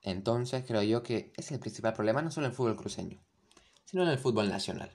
Entonces 0.01 0.65
creo 0.67 0.81
yo 0.81 1.03
que 1.03 1.31
es 1.37 1.51
el 1.51 1.59
principal 1.59 1.93
problema 1.93 2.21
no 2.21 2.31
solo 2.31 2.47
en 2.47 2.51
el 2.51 2.57
fútbol 2.57 2.75
cruceño, 2.75 3.23
sino 3.85 4.03
en 4.03 4.09
el 4.09 4.17
fútbol 4.17 4.49
nacional. 4.49 4.91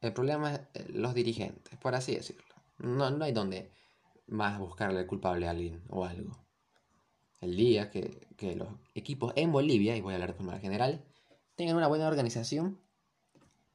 El 0.00 0.12
problema 0.12 0.54
es 0.54 0.60
eh, 0.74 0.86
los 0.88 1.14
dirigentes, 1.14 1.78
por 1.78 1.94
así 1.94 2.16
decirlo. 2.16 2.54
No, 2.78 3.10
no 3.10 3.24
hay 3.24 3.32
donde 3.32 3.70
más 4.26 4.58
buscarle 4.58 5.00
el 5.00 5.06
culpable 5.06 5.46
a 5.46 5.50
alguien 5.50 5.82
o 5.88 6.04
algo. 6.04 6.36
El 7.40 7.56
día 7.56 7.90
que, 7.90 8.26
que 8.36 8.56
los 8.56 8.68
equipos 8.94 9.32
en 9.36 9.52
Bolivia, 9.52 9.96
y 9.96 10.00
voy 10.00 10.12
a 10.12 10.16
hablar 10.16 10.32
de 10.32 10.36
forma 10.36 10.58
general, 10.58 11.04
tengan 11.54 11.76
una 11.76 11.86
buena 11.86 12.08
organización, 12.08 12.78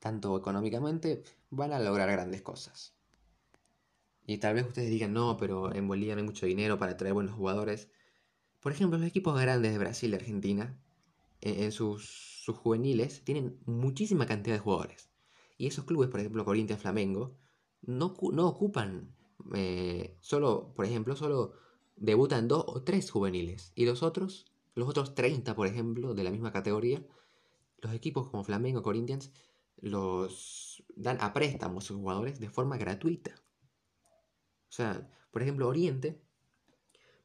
tanto 0.06 0.38
económicamente, 0.38 1.24
van 1.50 1.74
a 1.74 1.80
lograr 1.80 2.12
grandes 2.12 2.44
cosas. 2.44 2.94
Y 4.28 4.38
tal 4.38 4.54
vez 4.54 4.68
ustedes 4.68 4.92
digan, 4.92 5.14
no, 5.14 5.36
pero 5.36 5.74
en 5.74 5.88
Bolivia 5.88 6.14
no 6.14 6.22
hay 6.22 6.28
mucho 6.28 6.46
dinero 6.46 6.78
para 6.78 6.96
traer 6.96 7.16
buenos 7.16 7.34
jugadores. 7.34 7.90
Por 8.60 8.72
ejemplo, 8.72 9.00
los 9.00 9.08
equipos 9.08 9.36
grandes 9.42 9.72
de 9.72 9.80
Brasil 9.80 10.12
y 10.12 10.16
Argentina, 10.16 10.80
en 11.42 11.72
sus, 11.72 12.44
juveniles, 12.46 13.24
tienen 13.24 13.58
muchísima 13.66 14.28
cantidad 14.28 14.58
de 14.58 14.60
jugadores. 14.60 15.10
Y 15.58 15.66
esos 15.66 15.86
clubes, 15.86 16.12
por 16.12 16.20
ejemplo, 16.20 16.46
Corinthians, 16.46 16.84
Flamengo, 16.84 17.36
no, 17.82 18.16
no 18.32 18.48
ocupan 18.48 19.12
eh, 19.56 20.18
solo, 20.20 20.72
por 20.76 20.86
ejemplo, 20.86 21.16
solo 21.16 21.54
debutan 21.96 22.48
dos 22.48 22.64
o 22.68 22.84
tres 22.84 23.10
juveniles. 23.10 23.72
Y 23.74 23.86
los 23.86 24.04
otros, 24.04 24.46
los 24.76 24.88
otros 24.88 25.16
30, 25.16 25.56
por 25.56 25.66
ejemplo, 25.66 26.14
de 26.14 26.24
la 26.24 26.30
misma 26.30 26.52
categoría, 26.52 27.04
los 27.80 27.92
equipos 27.92 28.30
como 28.30 28.44
Flamengo, 28.44 28.84
Corinthians, 28.84 29.32
los 29.86 30.84
dan 30.96 31.18
a 31.22 31.32
préstamos 31.32 31.84
a 31.84 31.88
sus 31.88 31.98
jugadores 31.98 32.40
de 32.40 32.50
forma 32.50 32.78
gratuita. 32.78 33.32
O 34.68 34.74
sea, 34.78 35.08
por 35.30 35.44
ejemplo, 35.44 35.68
Oriente 35.68 36.20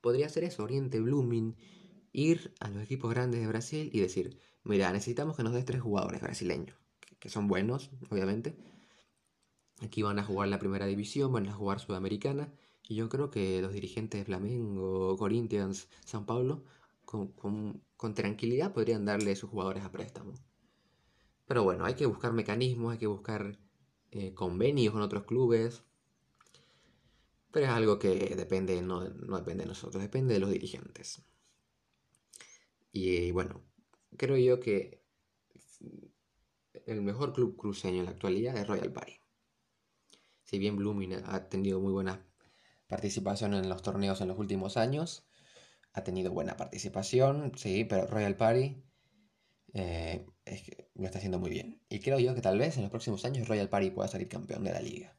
podría 0.03 0.27
hacer 0.27 0.45
eso, 0.45 0.63
Oriente, 0.63 1.01
Blooming, 1.01 1.57
ir 2.13 2.55
a 2.61 2.69
los 2.69 2.83
equipos 2.83 3.11
grandes 3.11 3.41
de 3.41 3.47
Brasil 3.47 3.91
y 3.95 4.01
decir, 4.01 4.39
mira, 4.63 4.93
necesitamos 4.93 5.37
que 5.37 5.43
nos 5.43 5.55
des 5.55 5.65
tres 5.65 5.81
jugadores 5.81 6.21
brasileños, 6.21 6.77
que 7.19 7.31
son 7.31 7.49
buenos, 7.49 7.91
obviamente. 8.11 8.59
Aquí 9.81 10.03
van 10.03 10.19
a 10.19 10.25
jugar 10.25 10.49
la 10.49 10.59
primera 10.59 10.85
división, 10.85 11.33
van 11.33 11.49
a 11.49 11.55
jugar 11.55 11.81
Sudamericana, 11.81 12.53
y 12.87 12.95
yo 12.95 13.09
creo 13.09 13.31
que 13.31 13.63
los 13.63 13.73
dirigentes 13.73 14.21
de 14.21 14.27
Flamengo, 14.27 15.17
Corinthians, 15.17 15.89
San 16.05 16.27
Paulo, 16.27 16.65
con, 17.07 17.29
con 17.97 18.15
tranquilidad 18.15 18.75
podrían 18.75 19.07
darle 19.07 19.33
a 19.33 19.37
sus 19.37 19.49
jugadores 19.49 19.83
a 19.85 19.91
préstamo. 19.91 20.35
Pero 21.51 21.65
bueno, 21.65 21.85
hay 21.85 21.95
que 21.95 22.07
buscar 22.07 22.33
mecanismos, 22.33 22.93
hay 22.93 22.99
que 22.99 23.09
buscar 23.09 23.59
eh, 24.13 24.33
convenios 24.35 24.93
con 24.93 25.03
otros 25.03 25.25
clubes. 25.25 25.83
Pero 27.51 27.67
es 27.67 27.73
algo 27.73 27.99
que 27.99 28.37
depende, 28.37 28.81
no, 28.83 29.01
depende 29.01 29.65
de 29.65 29.67
nosotros, 29.67 30.01
depende 30.01 30.35
de 30.35 30.39
los 30.39 30.51
dirigentes. 30.51 31.25
Y 32.93 33.33
bueno, 33.33 33.65
creo 34.17 34.37
yo 34.37 34.61
que 34.61 35.03
el 36.87 37.03
mejor 37.03 37.33
club 37.33 37.57
cruceño 37.57 37.99
en 37.99 38.05
la 38.05 38.13
actualidad 38.13 38.57
es 38.57 38.69
Royal 38.69 38.93
Party. 38.93 39.15
Si 40.45 40.61
bien 40.61 40.77
Blooming 40.77 41.15
ha 41.15 41.49
tenido 41.49 41.81
muy 41.81 41.93
buena 41.93 42.25
participación 42.87 43.55
en 43.55 43.69
los 43.69 43.83
torneos 43.83 44.21
en 44.21 44.29
los 44.29 44.39
últimos 44.39 44.77
años, 44.77 45.27
ha 45.95 46.05
tenido 46.05 46.31
buena 46.31 46.57
participación, 46.57 47.51
sí, 47.57 47.85
pero 47.85 48.07
Royal 48.07 48.37
Party 48.37 48.85
eh, 49.73 50.27
es 50.45 50.63
que 50.63 50.91
lo 50.95 51.07
está 51.07 51.19
haciendo 51.19 51.39
muy 51.39 51.51
bien. 51.51 51.83
Y 51.89 52.01
creo 52.01 52.19
yo 52.19 52.35
que 52.35 52.41
tal 52.41 52.59
vez 52.59 52.77
en 52.77 52.83
los 52.83 52.91
próximos 52.91 53.25
años 53.25 53.49
Royal 53.49 53.69
Party 53.69 53.91
pueda 53.91 54.09
salir 54.09 54.29
campeón 54.29 54.65
de 54.65 54.73
la 54.73 54.81
liga. 54.81 55.17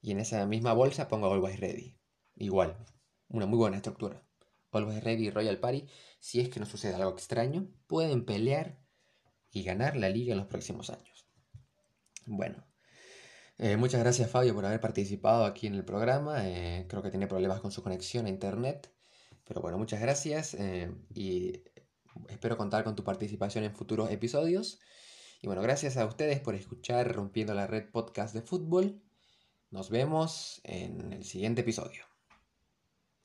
Y 0.00 0.12
en 0.12 0.20
esa 0.20 0.46
misma 0.46 0.72
bolsa 0.72 1.08
pongo 1.08 1.32
Always 1.32 1.60
Ready. 1.60 1.96
Igual, 2.36 2.76
una 3.28 3.46
muy 3.46 3.58
buena 3.58 3.76
estructura. 3.76 4.26
Always 4.72 5.04
Ready 5.04 5.26
y 5.26 5.30
Royal 5.30 5.58
Party, 5.58 5.86
si 6.18 6.40
es 6.40 6.48
que 6.48 6.60
no 6.60 6.66
sucede 6.66 6.94
algo 6.94 7.10
extraño, 7.10 7.68
pueden 7.86 8.24
pelear 8.24 8.78
y 9.50 9.62
ganar 9.64 9.96
la 9.96 10.08
liga 10.08 10.32
en 10.32 10.38
los 10.38 10.46
próximos 10.46 10.88
años. 10.88 11.26
Bueno, 12.24 12.64
eh, 13.58 13.76
muchas 13.76 14.00
gracias 14.00 14.30
Fabio 14.30 14.54
por 14.54 14.64
haber 14.64 14.80
participado 14.80 15.44
aquí 15.44 15.66
en 15.66 15.74
el 15.74 15.84
programa. 15.84 16.48
Eh, 16.48 16.86
creo 16.88 17.02
que 17.02 17.10
tiene 17.10 17.26
problemas 17.26 17.60
con 17.60 17.70
su 17.70 17.82
conexión 17.82 18.26
a 18.26 18.30
internet. 18.30 18.90
Pero 19.44 19.60
bueno, 19.60 19.76
muchas 19.76 20.00
gracias 20.00 20.56
y 21.14 21.64
Espero 22.28 22.56
contar 22.56 22.84
con 22.84 22.96
tu 22.96 23.04
participación 23.04 23.64
en 23.64 23.74
futuros 23.74 24.10
episodios. 24.10 24.80
Y 25.40 25.46
bueno, 25.46 25.62
gracias 25.62 25.96
a 25.96 26.06
ustedes 26.06 26.40
por 26.40 26.54
escuchar 26.54 27.12
Rompiendo 27.12 27.54
la 27.54 27.66
Red 27.66 27.90
Podcast 27.90 28.34
de 28.34 28.42
Fútbol. 28.42 29.02
Nos 29.70 29.90
vemos 29.90 30.60
en 30.64 31.12
el 31.12 31.24
siguiente 31.24 31.62
episodio. 31.62 32.11